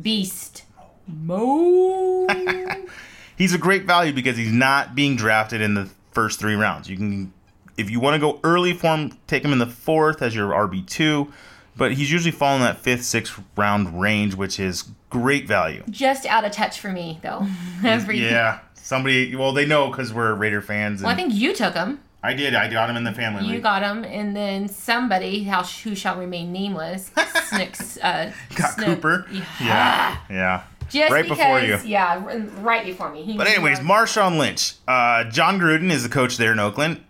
beast? 0.00 0.64
Mo. 1.06 2.26
He's 3.36 3.54
a 3.54 3.58
great 3.58 3.84
value 3.84 4.12
because 4.12 4.36
he's 4.36 4.52
not 4.52 4.94
being 4.94 5.16
drafted 5.16 5.60
in 5.60 5.74
the 5.74 5.88
first 6.12 6.38
three 6.38 6.54
rounds. 6.54 6.88
You 6.88 6.96
can, 6.96 7.32
if 7.76 7.90
you 7.90 8.00
want 8.00 8.14
to 8.14 8.20
go 8.20 8.38
early 8.44 8.72
for 8.74 8.94
him, 8.96 9.16
take 9.26 9.44
him 9.44 9.52
in 9.52 9.58
the 9.58 9.66
fourth 9.66 10.22
as 10.22 10.34
your 10.34 10.50
RB 10.50 10.86
two, 10.86 11.32
but 11.76 11.92
he's 11.94 12.12
usually 12.12 12.30
falling 12.32 12.60
in 12.60 12.66
that 12.66 12.78
fifth, 12.78 13.04
sixth 13.04 13.40
round 13.56 14.00
range, 14.00 14.34
which 14.34 14.60
is 14.60 14.84
great 15.10 15.46
value. 15.46 15.82
Just 15.90 16.26
out 16.26 16.44
of 16.44 16.52
touch 16.52 16.78
for 16.80 16.90
me 16.92 17.18
though. 17.22 17.46
Every 17.84 18.18
Yeah, 18.20 18.60
somebody. 18.74 19.34
Well, 19.34 19.52
they 19.52 19.66
know 19.66 19.88
because 19.90 20.12
we're 20.12 20.34
Raider 20.34 20.60
fans. 20.60 21.00
And 21.00 21.06
Well, 21.06 21.14
I 21.14 21.16
think 21.16 21.32
you 21.34 21.54
took 21.54 21.74
him. 21.74 22.00
I 22.24 22.34
did. 22.34 22.54
I 22.54 22.68
got 22.70 22.88
him 22.88 22.94
in 22.96 23.02
the 23.02 23.10
family 23.12 23.44
You 23.46 23.54
league. 23.54 23.64
got 23.64 23.82
him, 23.82 24.04
and 24.04 24.36
then 24.36 24.68
somebody, 24.68 25.42
how 25.42 25.64
who 25.64 25.96
shall 25.96 26.16
remain 26.16 26.52
nameless, 26.52 27.10
Snicks, 27.46 27.96
uh, 27.98 28.30
got 28.54 28.74
Snook- 28.74 28.86
Cooper. 29.02 29.26
Yeah, 29.60 30.16
yeah. 30.30 30.62
Just 30.92 31.10
right 31.10 31.22
because, 31.22 31.38
before 31.38 31.60
you. 31.60 31.78
yeah, 31.84 32.22
right 32.60 32.84
before 32.84 33.10
me. 33.10 33.22
He 33.22 33.36
But 33.36 33.46
anyways, 33.46 33.80
Marshawn 33.80 34.38
Lynch. 34.38 34.74
Uh, 34.86 35.24
Jon 35.24 35.58
Gruden 35.58 35.90
is 35.90 36.02
the 36.02 36.08
coach 36.08 36.36
there 36.36 36.52
in 36.52 36.58
Oakland. 36.58 37.02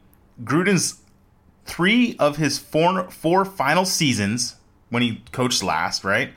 Gruden's 0.44 1.00
three 1.64 2.16
of 2.18 2.36
his 2.36 2.58
four 2.58 3.10
four 3.10 3.44
final 3.44 3.84
seasons 3.84 4.56
when 4.90 5.02
he 5.02 5.22
coached 5.32 5.62
last, 5.62 6.04
right? 6.04 6.32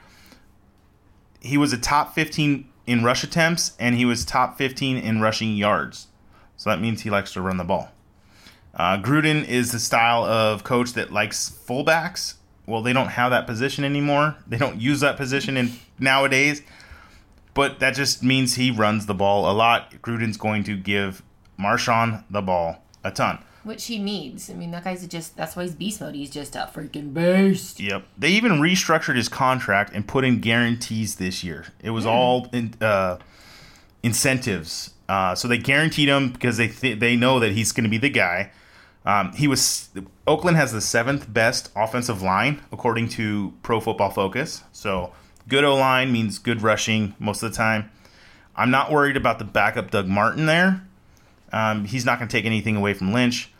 He 1.39 1.57
was 1.57 1.73
a 1.73 1.77
top 1.77 2.15
15 2.15 2.67
in 2.87 3.03
rush 3.03 3.23
attempts 3.23 3.75
and 3.79 3.95
he 3.95 4.05
was 4.05 4.25
top 4.25 4.57
15 4.57 4.97
in 4.97 5.21
rushing 5.21 5.55
yards. 5.55 6.07
So 6.57 6.69
that 6.69 6.79
means 6.79 7.01
he 7.01 7.09
likes 7.09 7.33
to 7.33 7.41
run 7.41 7.57
the 7.57 7.63
ball. 7.63 7.91
Uh, 8.73 8.97
Gruden 8.97 9.47
is 9.47 9.71
the 9.71 9.79
style 9.79 10.25
of 10.25 10.63
coach 10.63 10.93
that 10.93 11.11
likes 11.11 11.49
fullbacks. 11.49 12.35
Well, 12.65 12.81
they 12.81 12.93
don't 12.93 13.09
have 13.09 13.31
that 13.31 13.45
position 13.45 13.83
anymore. 13.83 14.35
They 14.47 14.57
don't 14.57 14.81
use 14.81 15.01
that 15.01 15.17
position 15.17 15.57
in 15.57 15.73
nowadays 15.99 16.61
but 17.55 17.79
that 17.79 17.95
just 17.95 18.21
means 18.21 18.53
he 18.55 18.69
runs 18.69 19.07
the 19.07 19.15
ball 19.15 19.49
a 19.49 19.53
lot. 19.53 19.91
Gruden's 20.03 20.37
going 20.37 20.63
to 20.65 20.77
give 20.77 21.23
Marshawn 21.59 22.23
the 22.29 22.41
ball 22.43 22.83
a 23.03 23.09
ton. 23.09 23.39
which 23.63 23.85
he 23.87 23.97
needs. 23.97 24.49
I 24.51 24.53
mean, 24.53 24.69
that 24.71 24.83
guy's 24.83 25.07
just 25.07 25.35
that's 25.35 25.55
why 25.55 25.63
he's 25.63 25.73
beast 25.73 25.99
mode. 26.01 26.13
He's 26.13 26.29
just 26.29 26.55
a 26.55 26.69
freaking 26.71 27.13
beast. 27.13 27.79
Yep. 27.79 28.03
They 28.15 28.29
even 28.29 28.53
restructured 28.61 29.15
his 29.15 29.27
contract 29.29 29.91
and 29.95 30.07
put 30.07 30.23
in 30.23 30.39
guarantees 30.39 31.15
this 31.15 31.43
year. 31.43 31.65
It 31.81 31.89
was 31.89 32.05
all 32.05 32.47
in, 32.53 32.75
uh, 32.79 33.17
incentives. 34.03 34.91
Uh, 35.07 35.35
so 35.35 35.47
they 35.47 35.57
guaranteed 35.57 36.09
him 36.09 36.31
because 36.31 36.57
they 36.57 36.67
th- 36.67 36.99
they 36.99 37.15
know 37.15 37.39
that 37.39 37.51
he's 37.53 37.71
going 37.71 37.83
to 37.83 37.89
be 37.89 37.97
the 37.97 38.09
guy. 38.09 38.51
Um, 39.05 39.33
he 39.33 39.47
was 39.47 39.89
Oakland 40.25 40.57
has 40.57 40.71
the 40.71 40.81
seventh 40.81 41.31
best 41.31 41.71
offensive 41.75 42.21
line 42.23 42.61
according 42.71 43.09
to 43.09 43.53
Pro 43.61 43.79
Football 43.79 44.09
Focus. 44.09 44.63
So 44.71 45.13
good 45.47 45.63
O 45.63 45.75
line 45.75 46.11
means 46.11 46.39
good 46.39 46.61
rushing 46.61 47.15
most 47.19 47.43
of 47.43 47.51
the 47.51 47.57
time. 47.57 47.89
I'm 48.55 48.71
not 48.71 48.91
worried 48.91 49.17
about 49.17 49.39
the 49.39 49.45
backup 49.45 49.91
Doug 49.91 50.07
Martin 50.07 50.45
there. 50.45 50.81
Um, 51.51 51.85
he's 51.85 52.05
not 52.05 52.19
going 52.19 52.27
to 52.27 52.31
take 52.31 52.45
anything 52.45 52.75
away 52.75 52.93
from 52.93 53.13
Lynch. 53.13 53.51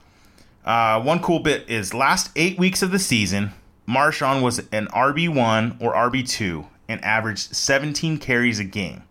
Uh, 0.63 1.01
one 1.01 1.19
cool 1.21 1.39
bit 1.39 1.69
is 1.69 1.93
last 1.93 2.31
eight 2.35 2.57
weeks 2.57 2.81
of 2.81 2.91
the 2.91 2.99
season, 2.99 3.51
Marshawn 3.87 4.41
was 4.41 4.59
an 4.71 4.87
RB1 4.87 5.81
or 5.81 5.93
RB2 5.93 6.65
and 6.87 7.03
averaged 7.03 7.55
17 7.55 8.17
carries 8.17 8.59
a 8.59 8.63
game. 8.63 9.03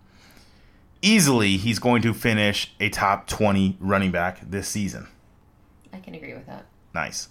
Easily, 1.00 1.56
he's 1.56 1.78
going 1.78 2.02
to 2.02 2.14
finish 2.14 2.72
a 2.80 2.88
top 2.88 3.26
20 3.26 3.76
running 3.78 4.10
back 4.10 4.40
this 4.40 4.68
season. 4.68 5.06
I 5.92 5.98
can 5.98 6.14
agree 6.14 6.34
with 6.34 6.46
that. 6.46 6.66
Nice. 6.94 7.28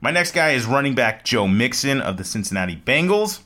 My 0.00 0.10
next 0.10 0.32
guy 0.32 0.50
is 0.50 0.64
running 0.64 0.94
back 0.94 1.24
Joe 1.24 1.48
Mixon 1.48 2.00
of 2.00 2.16
the 2.16 2.24
Cincinnati 2.24 2.76
Bengals. 2.76 3.40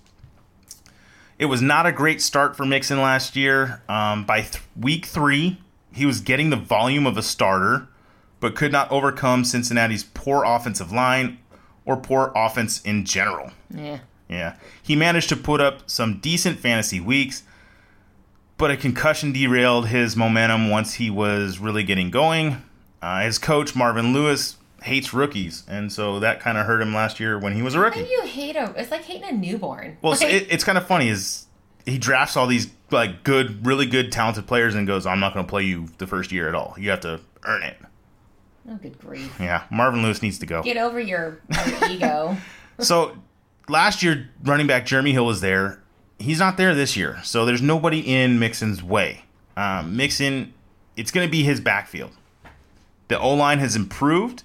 It 1.42 1.46
was 1.46 1.61
not 1.61 1.87
a 1.87 1.92
great 1.92 2.22
start 2.22 2.57
for 2.57 2.64
Mixon 2.64 3.02
last 3.02 3.35
year. 3.35 3.83
Um, 3.88 4.24
by 4.24 4.42
th- 4.42 4.62
week 4.78 5.07
three, 5.07 5.61
he 5.92 6.07
was 6.07 6.20
getting 6.20 6.50
the 6.50 6.57
volume 6.57 7.05
of 7.05 7.18
a 7.18 7.22
starter, 7.22 7.88
but 8.38 8.55
could 8.55 8.70
not 8.70 8.88
overcome 8.92 9.44
Cincinnati's 9.44 10.05
poor 10.05 10.44
offensive 10.44 10.92
line 10.92 11.40
or 11.85 11.96
poor 11.96 12.31
offense 12.37 12.81
in 12.83 13.05
general. 13.05 13.50
Yeah. 13.74 13.98
Yeah. 14.28 14.55
He 14.81 14.94
managed 14.94 15.31
to 15.31 15.37
put 15.37 15.61
up 15.61 15.90
some 15.90 16.20
decent 16.20 16.61
fantasy 16.61 17.00
weeks, 17.00 17.42
but 18.57 18.70
a 18.70 18.76
concussion 18.76 19.33
derailed 19.33 19.88
his 19.88 20.14
momentum 20.16 20.70
once 20.70 20.94
he 20.94 21.11
was 21.11 21.59
really 21.59 21.83
getting 21.83 22.12
going. 22.12 22.62
Uh, 23.02 23.22
his 23.22 23.40
coach, 23.40 23.74
Marvin 23.74 24.12
Lewis, 24.12 24.59
hates 24.83 25.12
rookies, 25.14 25.64
and 25.68 25.92
so 25.92 26.21
that 26.21 26.40
kind 26.40 26.59
of 26.59 26.66
hurt 26.66 26.81
him 26.83 26.95
last 26.95 27.18
year 27.21 27.38
when 27.38 27.55
he 27.55 27.62
was 27.62 27.75
a 27.75 27.79
How 27.79 27.85
rookie. 27.85 28.05
do 28.05 28.09
you 28.11 28.23
hate 28.27 28.57
a? 28.57 28.73
It's 28.77 28.90
like 28.90 29.03
hating 29.03 29.25
a 29.29 29.33
newborn. 29.33 29.97
Well, 30.03 30.12
Like, 30.12 30.23
it, 30.23 30.47
it's 30.51 30.64
kind 30.64 30.77
of 30.79 30.87
funny 30.87 31.09
is 31.09 31.47
he 31.87 31.99
drafts 31.99 32.37
all 32.37 32.47
these 32.47 32.68
like 32.90 33.25
good, 33.25 33.66
really 33.66 33.87
good, 33.87 34.12
talented 34.12 34.47
players 34.47 34.75
and 34.75 34.87
goes, 34.87 35.07
"I'm 35.07 35.21
not 35.21 35.35
going 35.35 35.47
to 35.47 35.51
play 35.51 35.62
you 35.64 35.88
the 35.99 36.07
first 36.07 36.33
year 36.33 36.49
at 36.49 36.55
all. 36.55 36.75
You 36.79 36.90
have 36.90 37.01
to 37.01 37.21
earn 37.45 37.62
it." 37.62 37.77
oh, 38.71 38.77
good 38.77 38.99
grief! 38.99 39.35
Yeah, 39.40 39.64
Marvin 39.71 40.03
Lewis 40.03 40.23
needs 40.23 40.38
to 40.40 40.47
go. 40.47 40.62
Get 40.62 40.77
over 40.77 41.01
your, 41.01 41.40
your 41.66 41.85
ego. 41.90 42.37
So 42.79 43.16
last 43.68 44.03
year, 44.03 44.29
running 44.45 44.66
back 44.66 44.87
Jeremy 44.87 45.12
Hill 45.12 45.27
was 45.27 45.40
there. 45.40 45.81
He's 46.18 46.38
not 46.38 46.57
there 46.57 46.75
this 46.75 46.97
year, 46.97 47.18
so 47.25 47.45
there's 47.45 47.62
nobody 47.62 47.99
in 48.01 48.38
Mixon's 48.38 48.83
way. 48.83 49.25
Um, 49.57 49.97
Mixon 49.97 50.55
it's 50.97 51.11
going 51.11 51.27
to 51.27 51.31
be 51.31 51.42
his 51.42 51.59
backfield. 51.61 52.11
The 53.09 53.18
O 53.18 53.35
line 53.35 53.59
has 53.59 53.75
improved, 53.75 54.42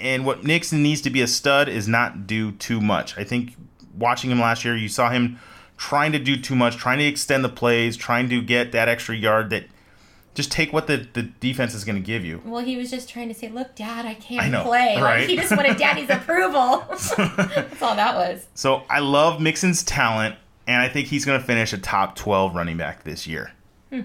and 0.00 0.24
what 0.24 0.44
Mixon 0.44 0.82
needs 0.82 1.00
to 1.02 1.10
be 1.10 1.22
a 1.22 1.26
stud 1.26 1.68
is 1.68 1.88
not 1.88 2.26
do 2.26 2.52
too 2.52 2.80
much. 2.80 3.16
I 3.18 3.24
think 3.24 3.56
watching 3.96 4.30
him 4.30 4.40
last 4.40 4.64
year, 4.64 4.76
you 4.76 4.88
saw 4.88 5.10
him 5.10 5.38
trying 5.76 6.12
to 6.12 6.18
do 6.18 6.36
too 6.36 6.54
much, 6.54 6.76
trying 6.76 6.98
to 6.98 7.04
extend 7.04 7.44
the 7.44 7.48
plays, 7.48 7.96
trying 7.96 8.28
to 8.28 8.40
get 8.40 8.72
that 8.72 8.88
extra 8.88 9.16
yard 9.16 9.50
that 9.50 9.64
just 10.34 10.50
take 10.50 10.72
what 10.72 10.86
the, 10.86 11.06
the 11.12 11.22
defense 11.22 11.74
is 11.74 11.84
going 11.84 11.96
to 11.96 12.02
give 12.02 12.24
you. 12.24 12.42
Well, 12.44 12.64
he 12.64 12.76
was 12.76 12.90
just 12.90 13.08
trying 13.08 13.28
to 13.28 13.34
say, 13.34 13.48
"Look, 13.48 13.76
Dad, 13.76 14.04
I 14.04 14.14
can't 14.14 14.42
I 14.42 14.48
know, 14.48 14.64
play." 14.64 14.96
right? 14.96 15.20
Like 15.20 15.28
he 15.28 15.36
just 15.36 15.56
wanted 15.56 15.76
Daddy's 15.76 16.10
approval. 16.10 16.84
That's 17.16 17.82
all 17.82 17.94
that 17.94 18.14
was. 18.16 18.46
So 18.54 18.82
I 18.90 18.98
love 18.98 19.40
Mixon's 19.40 19.82
talent, 19.82 20.36
and 20.66 20.82
I 20.82 20.88
think 20.88 21.08
he's 21.08 21.24
going 21.24 21.40
to 21.40 21.46
finish 21.46 21.72
a 21.72 21.78
top 21.78 22.16
12 22.16 22.54
running 22.54 22.76
back 22.76 23.04
this 23.04 23.26
year. 23.26 23.52
Hmm. 23.90 24.02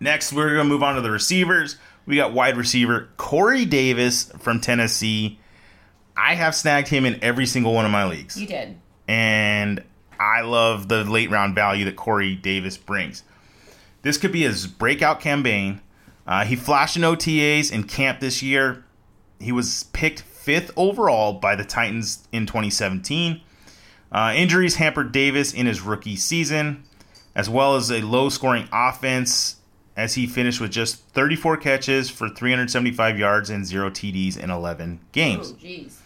Next, 0.00 0.32
we're 0.32 0.54
going 0.54 0.66
to 0.66 0.72
move 0.72 0.82
on 0.82 0.96
to 0.96 1.00
the 1.00 1.10
receivers. 1.10 1.76
We 2.08 2.16
got 2.16 2.32
wide 2.32 2.56
receiver 2.56 3.10
Corey 3.18 3.66
Davis 3.66 4.32
from 4.38 4.60
Tennessee. 4.60 5.38
I 6.16 6.36
have 6.36 6.54
snagged 6.54 6.88
him 6.88 7.04
in 7.04 7.22
every 7.22 7.44
single 7.44 7.74
one 7.74 7.84
of 7.84 7.90
my 7.90 8.06
leagues. 8.06 8.40
You 8.40 8.46
did. 8.46 8.78
and 9.06 9.84
I 10.18 10.40
love 10.40 10.88
the 10.88 11.04
late 11.04 11.30
round 11.30 11.54
value 11.54 11.84
that 11.84 11.96
Corey 11.96 12.34
Davis 12.34 12.78
brings. 12.78 13.22
This 14.00 14.16
could 14.16 14.32
be 14.32 14.42
his 14.42 14.66
breakout 14.66 15.20
campaign. 15.20 15.82
Uh, 16.26 16.44
he 16.46 16.56
flashed 16.56 16.96
in 16.96 17.02
OTAs 17.02 17.70
in 17.70 17.84
camp 17.84 18.20
this 18.20 18.42
year. 18.42 18.84
He 19.38 19.52
was 19.52 19.84
picked 19.92 20.22
fifth 20.22 20.70
overall 20.76 21.34
by 21.34 21.56
the 21.56 21.64
Titans 21.64 22.26
in 22.32 22.46
2017. 22.46 23.42
Uh, 24.10 24.32
injuries 24.34 24.76
hampered 24.76 25.12
Davis 25.12 25.52
in 25.52 25.66
his 25.66 25.82
rookie 25.82 26.16
season, 26.16 26.84
as 27.34 27.50
well 27.50 27.76
as 27.76 27.92
a 27.92 28.00
low 28.00 28.30
scoring 28.30 28.66
offense, 28.72 29.56
as 29.98 30.14
he 30.14 30.28
finished 30.28 30.60
with 30.60 30.70
just 30.70 31.02
34 31.08 31.56
catches 31.56 32.08
for 32.08 32.28
375 32.28 33.18
yards 33.18 33.50
and 33.50 33.66
zero 33.66 33.90
TDs 33.90 34.38
in 34.38 34.48
11 34.48 35.00
games. 35.10 35.50
Oh, 35.52 35.56
jeez. 35.60 35.96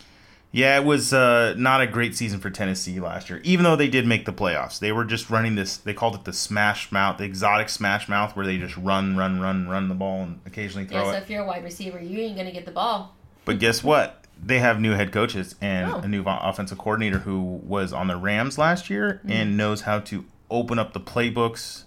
Yeah, 0.50 0.78
it 0.78 0.84
was 0.84 1.12
uh, 1.12 1.54
not 1.58 1.82
a 1.82 1.86
great 1.86 2.14
season 2.16 2.40
for 2.40 2.48
Tennessee 2.50 3.00
last 3.00 3.28
year, 3.28 3.40
even 3.44 3.64
though 3.64 3.76
they 3.76 3.88
did 3.88 4.06
make 4.06 4.24
the 4.24 4.32
playoffs. 4.32 4.78
They 4.78 4.92
were 4.92 5.04
just 5.04 5.28
running 5.28 5.56
this, 5.56 5.76
they 5.76 5.92
called 5.92 6.14
it 6.14 6.24
the 6.24 6.32
smash 6.32 6.90
mouth, 6.90 7.18
the 7.18 7.24
exotic 7.24 7.68
smash 7.68 8.08
mouth, 8.08 8.34
where 8.34 8.46
they 8.46 8.56
just 8.56 8.76
run, 8.78 9.14
run, 9.16 9.40
run, 9.40 9.68
run 9.68 9.88
the 9.88 9.94
ball 9.94 10.22
and 10.22 10.40
occasionally 10.46 10.86
throw 10.86 11.04
Yeah. 11.04 11.10
So 11.12 11.16
it. 11.18 11.22
if 11.22 11.30
you're 11.30 11.42
a 11.44 11.46
wide 11.46 11.62
receiver, 11.64 11.98
you 12.00 12.18
ain't 12.18 12.36
gonna 12.36 12.50
get 12.52 12.64
the 12.64 12.70
ball. 12.72 13.14
But 13.44 13.58
guess 13.58 13.84
what? 13.84 14.24
They 14.42 14.58
have 14.58 14.80
new 14.80 14.92
head 14.92 15.12
coaches 15.12 15.54
and 15.60 15.90
Oh. 15.90 15.98
a 15.98 16.08
new 16.08 16.22
offensive 16.26 16.78
coordinator 16.78 17.18
who 17.20 17.40
was 17.62 17.92
on 17.92 18.08
the 18.08 18.16
Rams 18.16 18.56
last 18.58 18.88
year 18.90 19.20
and 19.28 19.56
knows 19.56 19.82
how 19.82 20.00
to 20.00 20.24
open 20.50 20.78
up 20.78 20.92
the 20.94 21.00
playbooks 21.00 21.84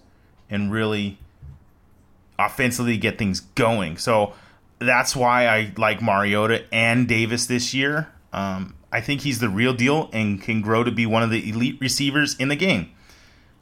and 0.49 0.71
really 0.71 1.17
offensively 2.37 2.97
get 2.97 3.17
things 3.17 3.39
going. 3.39 3.97
So 3.97 4.33
that's 4.79 5.15
why 5.15 5.47
I 5.47 5.73
like 5.77 6.01
Mariota 6.01 6.65
and 6.73 7.07
Davis 7.07 7.45
this 7.45 7.73
year. 7.73 8.09
Um, 8.33 8.75
I 8.91 9.01
think 9.01 9.21
he's 9.21 9.39
the 9.39 9.49
real 9.49 9.73
deal 9.73 10.09
and 10.13 10.41
can 10.41 10.61
grow 10.61 10.83
to 10.83 10.91
be 10.91 11.05
one 11.05 11.23
of 11.23 11.29
the 11.29 11.49
elite 11.49 11.77
receivers 11.79 12.35
in 12.35 12.47
the 12.49 12.55
game. 12.55 12.91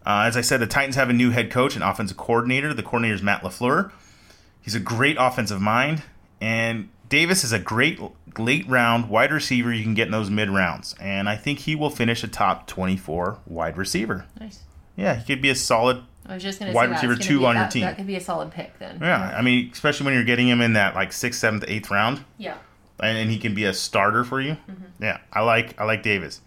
Uh, 0.06 0.26
as 0.28 0.36
I 0.36 0.42
said, 0.42 0.60
the 0.60 0.68
Titans 0.68 0.96
have 0.96 1.10
a 1.10 1.14
new 1.14 1.32
head 1.32 1.50
coach 1.50 1.76
and 1.76 1.84
offensive 1.84 2.18
coordinator. 2.18 2.74
The 2.74 2.84
coordinator 2.84 3.16
is 3.16 3.22
Matt 3.22 3.42
LaFleur. 3.42 3.92
He's 4.62 4.76
a 4.76 4.80
great 4.80 5.18
offensive 5.20 5.62
mind, 5.62 6.04
and 6.40 6.90
Davis 7.10 7.44
is 7.44 7.52
a 7.52 7.60
great 7.60 8.00
late 8.38 8.68
round 8.68 9.10
wide 9.10 9.32
receiver 9.32 9.74
you 9.74 9.84
can 9.84 9.94
get 9.94 10.08
in 10.08 10.12
those 10.12 10.30
mid 10.30 10.50
rounds. 10.50 10.96
And 11.00 11.30
I 11.30 11.36
think 11.36 11.60
he 11.60 11.76
will 11.76 11.90
finish 11.90 12.24
a 12.24 12.28
top 12.28 12.68
24 12.68 13.40
wide 13.46 13.78
receiver. 13.78 14.26
Nice. 14.40 14.64
Yeah, 14.96 15.16
he 15.16 15.26
could 15.26 15.42
be 15.42 15.50
a 15.50 15.56
solid 15.56 16.04
I 16.26 16.34
was 16.36 16.44
just 16.44 16.60
gonna 16.60 16.72
Wide 16.72 16.86
say 16.86 16.92
that's 16.92 17.04
receiver 17.04 17.14
gonna 17.16 17.24
two 17.28 17.40
be- 17.40 17.46
on 17.46 17.56
your 17.56 17.64
that- 17.66 17.72
team. 17.72 17.82
That 17.84 17.98
could 17.98 18.08
be 18.08 18.16
a 18.16 18.22
solid 18.22 18.52
pick 18.52 18.80
then. 18.80 19.00
Yeah, 19.02 19.34
I 19.38 19.42
mean, 19.42 19.70
especially 19.74 20.06
when 20.06 20.14
you're 20.16 20.24
getting 20.24 20.48
him 20.48 20.62
in 20.62 20.74
that 20.74 20.96
like 20.96 21.12
sixth, 21.14 21.40
seventh, 21.40 21.66
eighth 21.68 21.92
round, 21.92 22.24
Yeah. 22.38 22.56
and, 23.00 23.18
and 23.18 23.30
he 23.30 23.38
can 23.40 23.54
be 23.54 23.66
a 23.66 23.74
starter 23.74 24.24
for 24.24 24.40
you. 24.40 24.54
Mm-hmm. 24.70 25.04
Yeah, 25.04 25.18
I 25.34 25.42
like 25.42 25.80
I 25.80 25.84
like 25.86 26.02
Davis. 26.04 26.42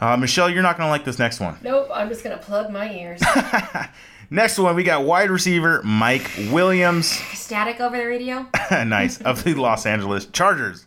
Uh, 0.00 0.16
Michelle, 0.16 0.50
you're 0.50 0.62
not 0.62 0.76
gonna 0.76 0.90
like 0.90 1.04
this 1.04 1.18
next 1.18 1.40
one. 1.40 1.56
Nope. 1.62 1.88
I'm 1.94 2.08
just 2.08 2.22
gonna 2.24 2.36
plug 2.38 2.70
my 2.70 2.92
ears. 2.92 3.22
Next 4.30 4.58
one, 4.58 4.74
we 4.74 4.82
got 4.82 5.04
wide 5.04 5.30
receiver 5.30 5.80
Mike 5.84 6.28
Williams, 6.50 7.06
Static 7.06 7.80
over 7.80 7.96
the 7.96 8.06
radio. 8.06 8.44
nice 8.84 9.20
of 9.20 9.44
the 9.44 9.54
Los 9.54 9.86
Angeles 9.86 10.26
Chargers. 10.26 10.86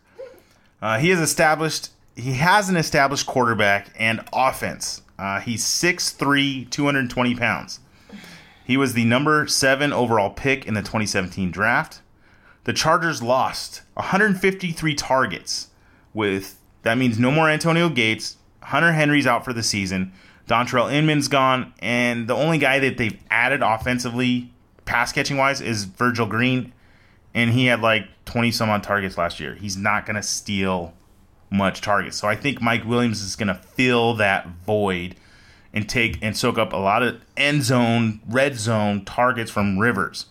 Uh, 0.81 0.97
he 0.99 1.09
has 1.09 1.19
established 1.21 1.89
he 2.17 2.33
has 2.33 2.67
an 2.69 2.75
established 2.75 3.25
quarterback 3.25 3.87
and 3.97 4.19
offense. 4.33 5.01
Uh, 5.19 5.41
he's 5.41 5.63
6'3", 5.65 6.69
220 6.69 7.35
pounds. 7.35 7.79
He 8.63 8.77
was 8.77 8.93
the 8.93 9.03
number 9.03 9.47
seven 9.47 9.91
overall 9.91 10.29
pick 10.29 10.65
in 10.65 10.75
the 10.75 10.81
2017 10.81 11.51
draft. 11.51 12.01
The 12.63 12.73
Chargers 12.73 13.21
lost 13.21 13.81
153 13.95 14.93
targets 14.95 15.69
with 16.13 16.59
that 16.83 16.97
means 16.97 17.19
no 17.19 17.31
more 17.31 17.49
Antonio 17.49 17.89
Gates. 17.89 18.37
Hunter 18.61 18.93
Henry's 18.93 19.27
out 19.27 19.43
for 19.43 19.53
the 19.53 19.63
season. 19.63 20.13
Dontrelle 20.47 20.91
Inman's 20.91 21.27
gone, 21.27 21.73
and 21.79 22.27
the 22.27 22.35
only 22.35 22.57
guy 22.57 22.79
that 22.79 22.97
they've 22.97 23.19
added 23.29 23.61
offensively, 23.61 24.51
pass 24.85 25.11
catching 25.11 25.37
wise, 25.37 25.61
is 25.61 25.85
Virgil 25.85 26.25
Green, 26.25 26.73
and 27.33 27.51
he 27.51 27.67
had 27.67 27.81
like 27.81 28.07
20 28.25 28.51
some 28.51 28.69
odd 28.69 28.83
targets 28.83 29.17
last 29.17 29.39
year. 29.39 29.55
He's 29.55 29.77
not 29.77 30.05
going 30.05 30.15
to 30.15 30.23
steal 30.23 30.93
much 31.49 31.81
targets. 31.81 32.17
So 32.17 32.27
I 32.27 32.35
think 32.35 32.61
Mike 32.61 32.85
Williams 32.85 33.21
is 33.21 33.35
going 33.35 33.47
to 33.47 33.55
fill 33.55 34.15
that 34.15 34.47
void 34.65 35.15
and 35.73 35.87
take 35.87 36.17
and 36.21 36.35
soak 36.35 36.57
up 36.57 36.73
a 36.73 36.77
lot 36.77 37.03
of 37.03 37.21
end 37.37 37.63
zone, 37.63 38.21
red 38.27 38.55
zone 38.55 39.05
targets 39.05 39.51
from 39.51 39.77
Rivers. 39.79 40.25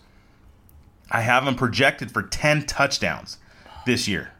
I 1.11 1.21
have 1.21 1.45
him 1.47 1.55
projected 1.55 2.11
for 2.11 2.23
10 2.23 2.65
touchdowns 2.65 3.37
this 3.85 4.07
year. 4.07 4.31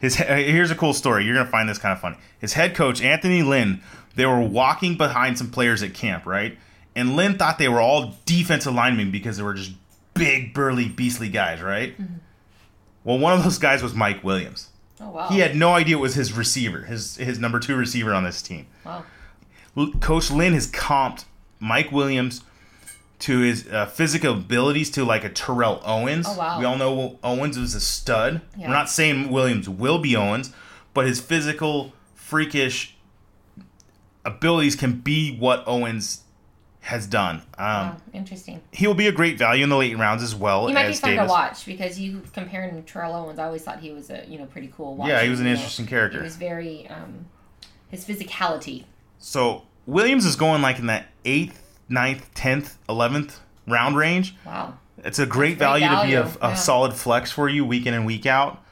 His 0.00 0.16
here's 0.16 0.70
a 0.70 0.74
cool 0.74 0.92
story. 0.92 1.24
You're 1.24 1.36
gonna 1.36 1.50
find 1.50 1.68
this 1.68 1.78
kind 1.78 1.92
of 1.92 2.00
funny. 2.00 2.16
His 2.38 2.52
head 2.52 2.74
coach 2.74 3.00
Anthony 3.00 3.42
Lynn, 3.42 3.80
they 4.16 4.26
were 4.26 4.40
walking 4.40 4.96
behind 4.96 5.38
some 5.38 5.50
players 5.50 5.82
at 5.82 5.94
camp, 5.94 6.26
right? 6.26 6.58
And 6.94 7.16
Lynn 7.16 7.38
thought 7.38 7.58
they 7.58 7.68
were 7.68 7.80
all 7.80 8.16
defensive 8.26 8.74
linemen 8.74 9.10
because 9.10 9.38
they 9.38 9.42
were 9.42 9.54
just 9.54 9.72
big, 10.12 10.52
burly, 10.52 10.88
beastly 10.88 11.30
guys, 11.30 11.62
right? 11.62 11.98
Mm-hmm. 11.98 12.14
Well, 13.04 13.18
one 13.18 13.32
of 13.32 13.44
those 13.44 13.58
guys 13.58 13.82
was 13.82 13.94
Mike 13.94 14.22
Williams. 14.22 14.68
Oh 15.02 15.10
wow. 15.10 15.28
He 15.28 15.40
had 15.40 15.56
no 15.56 15.74
idea 15.74 15.96
it 15.96 16.00
was 16.00 16.14
his 16.14 16.32
receiver, 16.32 16.82
his 16.82 17.16
his 17.16 17.38
number 17.38 17.58
two 17.58 17.76
receiver 17.76 18.14
on 18.14 18.24
this 18.24 18.40
team. 18.40 18.66
Wow. 18.84 19.04
Coach 20.00 20.30
Lynn 20.30 20.52
has 20.52 20.70
comped 20.70 21.24
Mike 21.58 21.90
Williams 21.90 22.42
to 23.20 23.38
his 23.38 23.68
uh, 23.68 23.86
physical 23.86 24.34
abilities 24.34 24.90
to 24.90 25.04
like 25.04 25.24
a 25.24 25.28
Terrell 25.28 25.80
Owens. 25.84 26.26
Oh, 26.28 26.36
wow. 26.36 26.58
We 26.58 26.64
all 26.64 26.76
know 26.76 27.18
Owens 27.22 27.58
was 27.58 27.74
a 27.74 27.80
stud. 27.80 28.42
Yeah. 28.56 28.66
We're 28.66 28.74
not 28.74 28.90
saying 28.90 29.30
Williams 29.30 29.68
will 29.68 29.98
be 29.98 30.16
Owens, 30.16 30.52
but 30.92 31.06
his 31.06 31.20
physical, 31.20 31.92
freakish 32.14 32.96
abilities 34.24 34.76
can 34.76 35.00
be 35.00 35.36
what 35.36 35.62
Owens 35.66 36.22
has 36.82 37.06
done. 37.06 37.36
Um, 37.58 37.64
Wow. 37.64 37.96
Interesting. 38.12 38.60
He 38.72 38.86
will 38.86 38.94
be 38.94 39.06
a 39.06 39.12
great 39.12 39.38
value 39.38 39.62
in 39.64 39.70
the 39.70 39.76
late 39.76 39.96
rounds 39.96 40.22
as 40.22 40.34
well 40.34 40.66
He 40.66 40.74
might 40.74 40.88
be 40.88 40.94
fun 40.94 41.10
Davis. 41.10 41.26
to 41.26 41.30
watch 41.30 41.64
because 41.66 41.98
you 41.98 42.22
comparing 42.32 42.70
him 42.70 42.82
to 42.82 42.92
Terrell 42.92 43.14
Owens. 43.14 43.38
I 43.38 43.44
always 43.44 43.62
thought 43.62 43.78
he 43.80 43.92
was 43.92 44.10
a 44.10 44.24
you 44.28 44.38
know 44.38 44.46
pretty 44.46 44.70
cool. 44.76 44.98
Yeah, 45.06 45.22
he 45.22 45.28
was 45.28 45.40
an 45.40 45.46
you 45.46 45.52
know. 45.52 45.56
interesting 45.58 45.86
character. 45.86 46.18
He 46.18 46.24
was 46.24 46.36
very 46.36 46.86
um, 46.88 47.26
his 47.88 48.04
physicality. 48.04 48.84
So 49.18 49.62
Williams 49.86 50.24
is 50.26 50.34
going 50.36 50.60
like 50.62 50.78
in 50.80 50.86
that 50.86 51.06
eighth, 51.24 51.78
ninth, 51.88 52.28
tenth, 52.34 52.78
eleventh 52.88 53.40
round 53.66 53.96
range. 53.96 54.34
Wow. 54.44 54.74
It's 55.04 55.18
a 55.18 55.26
great 55.26 55.58
great 55.58 55.58
value, 55.58 55.88
to 55.88 56.02
be 56.04 56.14
a, 56.14 56.24
a 56.44 56.50
yeah. 56.50 56.54
solid 56.54 56.94
flex 56.94 57.30
for 57.32 57.48
you 57.48 57.64
week 57.64 57.86
in 57.86 57.94
and 57.94 58.04
week 58.06 58.26
out. 58.26 58.62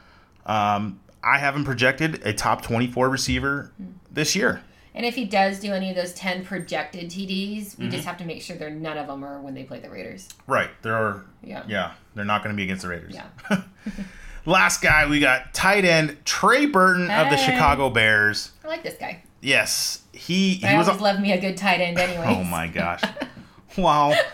Um, 0.47 1.01
I 1.23 1.39
haven't 1.39 1.65
projected 1.65 2.27
a 2.27 2.33
top 2.33 2.63
24 2.63 3.09
receiver 3.09 3.73
Hmm. 3.77 3.85
this 4.11 4.35
year. 4.35 4.63
And 4.95 5.07
if 5.07 5.15
he 5.15 5.25
does 5.25 5.61
do 5.61 5.73
any 5.73 5.91
of 5.91 5.97
those 5.97 6.13
ten 6.13 6.45
projected 6.45 7.11
TDs, 7.11 7.79
we 7.79 7.85
Mm-hmm. 7.85 7.91
just 7.91 8.05
have 8.05 8.17
to 8.19 8.25
make 8.25 8.43
sure 8.43 8.57
they're 8.57 8.71
none 8.71 8.99
of 8.99 9.07
them 9.07 9.25
are 9.25 9.41
when 9.41 9.55
they 9.55 9.63
play 9.65 9.79
the 9.81 9.89
Raiders. 9.91 10.29
Right. 10.47 10.71
There 10.83 10.95
are, 10.97 11.25
Yeah. 11.43 11.63
yeah, 11.69 11.93
they're 12.15 12.25
not 12.25 12.43
going 12.43 12.55
to 12.55 12.57
be 12.57 12.65
against 12.65 12.83
the 12.83 12.89
Raiders. 12.89 13.15
Yeah. 13.15 13.63
Last 14.47 14.81
guy, 14.83 15.07
we 15.09 15.21
got 15.21 15.53
tight 15.55 15.85
end 15.85 16.17
Trey 16.25 16.67
Burton 16.67 17.11
of 17.11 17.31
the 17.31 17.37
Chicago 17.37 17.91
Bears. 17.91 18.53
I 18.65 18.69
like 18.69 18.83
this 18.83 18.97
guy. 18.99 19.23
Yes, 19.43 20.03
he, 20.13 20.55
he 20.55 20.67
I 20.67 20.77
was. 20.79 20.89
always 20.89 21.03
love 21.03 21.21
me 21.21 21.33
a 21.33 21.41
good 21.41 21.57
tight 21.57 21.81
end 21.81 21.99
anyway. 21.99 22.25
Oh 22.27 22.43
my 22.45 22.67
gosh. 22.69 23.03
wow. 23.77 24.15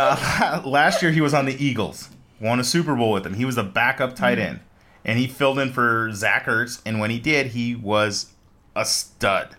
Uh, 0.00 0.62
last 0.64 1.02
year 1.02 1.10
he 1.10 1.20
was 1.20 1.34
on 1.34 1.44
the 1.44 1.64
Eagles. 1.64 2.08
Won 2.40 2.60
a 2.60 2.64
Super 2.64 2.94
Bowl 2.94 3.10
with 3.10 3.24
them. 3.24 3.34
He 3.34 3.44
was 3.44 3.58
a 3.58 3.64
backup 3.64 4.14
tight 4.14 4.38
end. 4.38 4.60
And 5.04 5.18
he 5.18 5.26
filled 5.26 5.58
in 5.58 5.72
for 5.72 6.12
Zach 6.12 6.44
Ertz. 6.46 6.80
And 6.86 7.00
when 7.00 7.10
he 7.10 7.18
did, 7.18 7.48
he 7.48 7.74
was 7.74 8.32
a 8.76 8.84
stud. 8.84 9.56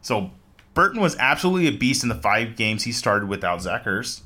So 0.00 0.30
Burton 0.74 1.00
was 1.00 1.16
absolutely 1.16 1.68
a 1.68 1.72
beast 1.72 2.02
in 2.02 2.08
the 2.08 2.14
five 2.14 2.56
games 2.56 2.84
he 2.84 2.92
started 2.92 3.28
without 3.28 3.62
Zach 3.62 3.84
Ertz. 3.84 4.22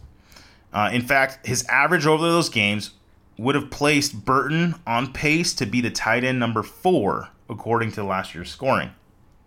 Uh, 0.72 0.90
in 0.92 1.02
fact, 1.02 1.46
his 1.46 1.64
average 1.66 2.06
over 2.06 2.24
those 2.24 2.48
games 2.48 2.90
would 3.38 3.54
have 3.54 3.70
placed 3.70 4.24
Burton 4.24 4.74
on 4.86 5.12
pace 5.12 5.54
to 5.54 5.66
be 5.66 5.80
the 5.80 5.90
tight 5.90 6.24
end 6.24 6.38
number 6.38 6.62
four, 6.62 7.28
according 7.48 7.92
to 7.92 8.04
last 8.04 8.34
year's 8.34 8.50
scoring. 8.50 8.90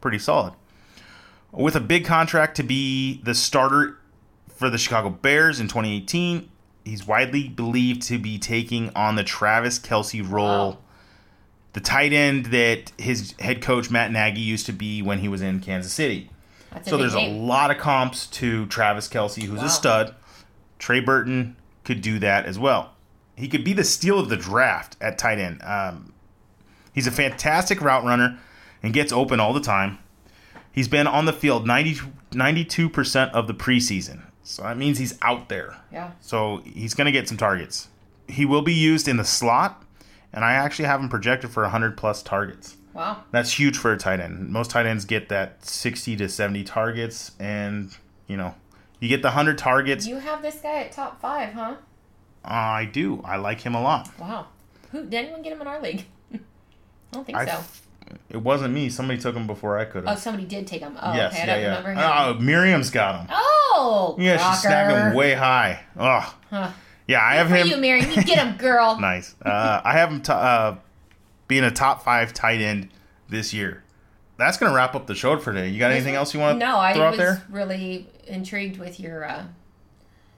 Pretty 0.01 0.19
solid 0.19 0.53
with 1.51 1.75
a 1.75 1.79
big 1.79 2.05
contract 2.05 2.55
to 2.57 2.63
be 2.63 3.21
the 3.23 3.33
starter 3.33 3.97
for 4.49 4.69
the 4.69 4.77
Chicago 4.77 5.09
Bears 5.09 5.59
in 5.59 5.67
2018. 5.67 6.49
he's 6.85 7.05
widely 7.05 7.47
believed 7.47 8.01
to 8.03 8.17
be 8.17 8.37
taking 8.37 8.89
on 8.95 9.15
the 9.15 9.23
Travis 9.23 9.79
Kelce 9.79 10.27
role, 10.27 10.71
Wow. 10.71 10.77
The 11.73 11.79
tight 11.79 12.13
end 12.13 12.47
that 12.47 12.91
his 12.97 13.33
head 13.39 13.61
coach 13.61 13.89
Matt 13.91 14.11
Nagy 14.11 14.41
used 14.41 14.65
to 14.65 14.73
be 14.73 15.01
when 15.01 15.19
he 15.19 15.27
was 15.27 15.41
in 15.41 15.59
Kansas 15.59 15.93
City. 15.93 16.29
That's 16.71 16.89
So 16.89 16.97
big 16.97 17.01
there's 17.01 17.13
a 17.13 17.27
lot 17.29 17.71
of 17.71 17.77
comps 17.77 18.25
to 18.27 18.65
Travis 18.67 19.07
Kelce, 19.07 19.43
who's 19.43 19.59
Wow. 19.59 19.65
a 19.65 19.69
stud. 19.69 20.15
Trey 20.79 20.99
Burton 20.99 21.55
could 21.83 22.01
do 22.01 22.19
that 22.19 22.45
as 22.45 22.57
well. 22.57 22.93
He 23.35 23.47
could 23.47 23.63
be 23.63 23.73
the 23.73 23.83
steal 23.83 24.19
of 24.19 24.29
the 24.29 24.37
draft 24.37 24.97
at 24.99 25.17
tight 25.17 25.39
end. 25.39 25.61
Um, 25.63 26.13
he's 26.93 27.07
a 27.07 27.11
fantastic 27.11 27.81
route 27.81 28.03
runner 28.03 28.37
and 28.83 28.93
gets 28.93 29.11
open 29.11 29.39
all 29.39 29.53
the 29.53 29.61
time. 29.61 29.99
He's 30.71 30.87
been 30.87 31.07
on 31.07 31.25
the 31.25 31.33
field 31.33 31.65
90, 31.67 31.99
92% 32.31 33.31
of 33.31 33.47
the 33.47 33.53
preseason. 33.53 34.21
So 34.43 34.63
that 34.63 34.77
means 34.77 34.97
he's 34.97 35.17
out 35.21 35.49
there. 35.49 35.77
Yeah. 35.91 36.11
So 36.21 36.61
he's 36.65 36.93
going 36.93 37.05
to 37.05 37.11
get 37.11 37.27
some 37.27 37.37
targets. 37.37 37.87
He 38.27 38.45
will 38.45 38.61
be 38.61 38.73
used 38.73 39.07
in 39.07 39.17
the 39.17 39.25
slot, 39.25 39.83
and 40.33 40.43
I 40.45 40.53
actually 40.53 40.85
have 40.85 40.99
him 40.99 41.09
projected 41.09 41.51
for 41.51 41.63
100 41.63 41.97
plus 41.97 42.21
targets. 42.23 42.77
Wow. 42.93 43.23
That's 43.31 43.53
huge 43.59 43.77
for 43.77 43.93
a 43.93 43.97
tight 43.97 44.19
end. 44.19 44.49
Most 44.49 44.71
tight 44.71 44.85
ends 44.85 45.05
get 45.05 45.29
that 45.29 45.63
60 45.65 46.15
to 46.17 46.27
70 46.29 46.63
targets, 46.63 47.31
and, 47.39 47.95
you 48.27 48.35
know, 48.37 48.55
you 48.99 49.07
get 49.07 49.21
the 49.21 49.29
100 49.29 49.57
targets. 49.57 50.05
You 50.07 50.17
have 50.17 50.41
this 50.41 50.55
guy 50.59 50.81
at 50.83 50.91
top 50.91 51.21
five, 51.21 51.53
huh? 51.53 51.75
I 52.43 52.85
do. 52.85 53.21
I 53.23 53.37
like 53.37 53.61
him 53.61 53.75
a 53.75 53.81
lot. 53.81 54.09
Wow. 54.19 54.47
Who 54.91 55.03
did 55.03 55.13
anyone 55.13 55.41
get 55.41 55.53
him 55.53 55.61
in 55.61 55.67
our 55.67 55.81
league? 55.81 56.05
I 56.33 56.39
don't 57.11 57.25
think 57.25 57.37
I 57.37 57.45
so. 57.45 57.51
f- 57.51 57.81
it 58.29 58.37
wasn't 58.37 58.73
me. 58.73 58.89
Somebody 58.89 59.19
took 59.19 59.35
him 59.35 59.45
before 59.45 59.77
I 59.77 59.85
could 59.85 60.03
Oh, 60.07 60.15
somebody 60.15 60.47
did 60.47 60.65
take 60.65 60.81
him. 60.81 60.97
Oh, 60.99 61.13
yes, 61.13 61.31
okay. 61.33 61.43
I 61.43 61.45
yeah, 61.45 61.53
don't 61.53 61.61
yeah. 61.61 61.67
remember 61.77 61.91
him. 61.91 61.97
Oh, 61.99 62.33
Miriam's 62.43 62.89
got 62.89 63.21
him. 63.21 63.27
Oh, 63.31 64.15
Yeah, 64.19 64.37
she 64.55 64.61
snagged 64.61 64.91
him 64.97 65.13
way 65.15 65.33
high. 65.35 65.81
Oh, 65.97 66.35
Huh. 66.49 66.71
Yeah. 67.09 67.21
I 67.23 67.35
have 67.35 67.49
for 67.49 67.55
him. 67.55 67.67
you, 67.67 67.77
Miriam. 67.77 68.09
You 68.11 68.23
get 68.23 68.37
him, 68.37 68.55
girl. 68.57 68.97
nice. 69.01 69.35
Uh, 69.41 69.81
I 69.83 69.93
have 69.93 70.09
him 70.11 70.21
t- 70.21 70.31
uh, 70.31 70.75
being 71.47 71.63
a 71.63 71.71
top 71.71 72.03
five 72.03 72.33
tight 72.33 72.61
end 72.61 72.89
this 73.27 73.53
year. 73.53 73.83
That's 74.37 74.57
gonna 74.57 74.73
wrap 74.73 74.95
up 74.95 75.05
the 75.07 75.15
show 75.15 75.37
for 75.37 75.51
today. 75.51 75.67
You 75.69 75.79
got 75.79 75.91
anything 75.91 76.15
else 76.15 76.33
you 76.33 76.39
want 76.39 76.59
to 76.59 76.65
No, 76.65 76.79
I 76.79 76.93
throw 76.93 77.05
out 77.05 77.09
was 77.11 77.17
there? 77.17 77.43
really 77.49 78.07
intrigued 78.27 78.77
with 78.79 78.97
your 78.99 79.25
uh, 79.25 79.43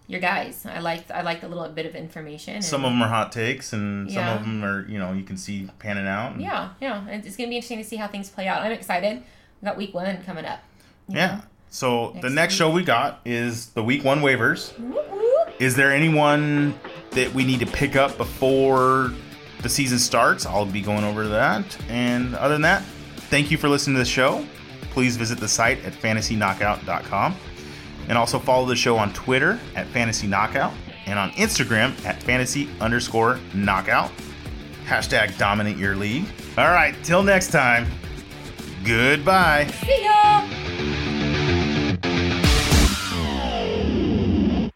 your 0.08 0.20
guys. 0.20 0.66
I 0.66 0.80
liked 0.80 1.12
I 1.12 1.22
liked 1.22 1.44
a 1.44 1.48
little 1.48 1.68
bit 1.70 1.86
of 1.86 1.96
information. 1.96 2.62
Some 2.64 2.84
of 2.84 2.92
them 2.92 3.02
are 3.04 3.08
hot 3.08 3.32
takes, 3.32 3.74
and 3.74 4.12
some 4.12 4.28
of 4.28 4.40
them 4.42 4.64
are 4.64 4.88
you 4.90 4.98
know 4.98 5.14
you 5.14 5.22
can 5.24 5.38
see 5.38 5.70
panning 5.80 6.08
out. 6.08 6.32
and- 6.34 6.42
Yeah, 6.42 6.70
yeah. 6.82 7.06
It's 7.10 7.36
gonna 7.38 7.50
be 7.50 7.58
interesting 7.58 7.78
to 7.78 7.84
see 7.84 7.98
how 7.98 8.08
things 8.08 8.30
play 8.30 8.48
out. 8.48 8.64
I'm 8.64 8.72
excited. 8.72 9.22
We 9.62 9.66
got 9.68 9.78
week 9.78 9.94
one 9.94 10.24
coming 10.24 10.46
up. 10.46 10.62
Yeah. 11.08 11.28
know? 11.28 11.42
So 11.70 12.08
the 12.22 12.30
Next 12.30 12.34
next 12.34 12.54
week. 12.54 12.58
show 12.58 12.70
we 12.72 12.84
got 12.84 13.22
is 13.24 13.68
the 13.68 13.84
week 13.84 14.04
one 14.04 14.22
waivers. 14.22 14.72
Whoop. 14.80 15.11
Is 15.62 15.76
there 15.76 15.91
anyone 15.91 16.74
that 17.12 17.32
we 17.36 17.45
need 17.45 17.60
to 17.60 17.67
pick 17.67 17.95
up 17.95 18.17
before 18.17 19.13
the 19.62 19.69
season 19.69 20.00
starts? 20.00 20.47
I'll 20.47 20.65
be 20.65 20.82
going 20.82 21.04
over 21.04 21.28
that. 21.28 21.78
And 21.88 22.34
other 22.34 22.56
than 22.56 22.63
that, 22.63 22.82
thank 23.30 23.52
you 23.52 23.60
for 23.60 23.69
listening 23.69 23.93
to 23.93 24.00
the 24.00 24.06
show. 24.06 24.43
Please 24.89 25.17
visit 25.17 25.39
the 25.39 25.47
site 25.47 25.86
at 25.86 25.93
fantasyknockout.com. 25.93 27.36
And 28.10 28.17
also 28.17 28.39
follow 28.39 28.65
the 28.65 28.76
show 28.76 28.97
on 28.97 29.13
Twitter 29.13 29.60
at 29.76 29.86
Fantasy 29.89 30.26
Knockout 30.26 30.74
and 31.06 31.19
on 31.19 31.30
Instagram 31.34 31.93
at 32.06 32.24
fantasy 32.24 32.67
underscore 32.80 33.39
knockout. 33.54 34.12
Hashtag 34.86 35.38
dominate 35.38 35.78
your 35.78 35.95
league. 35.95 36.26
All 36.58 36.69
right, 36.69 36.95
till 37.04 37.21
next 37.21 37.52
time, 37.52 37.86
goodbye. 38.84 39.67
See 39.86 40.06
ya. 40.06 40.71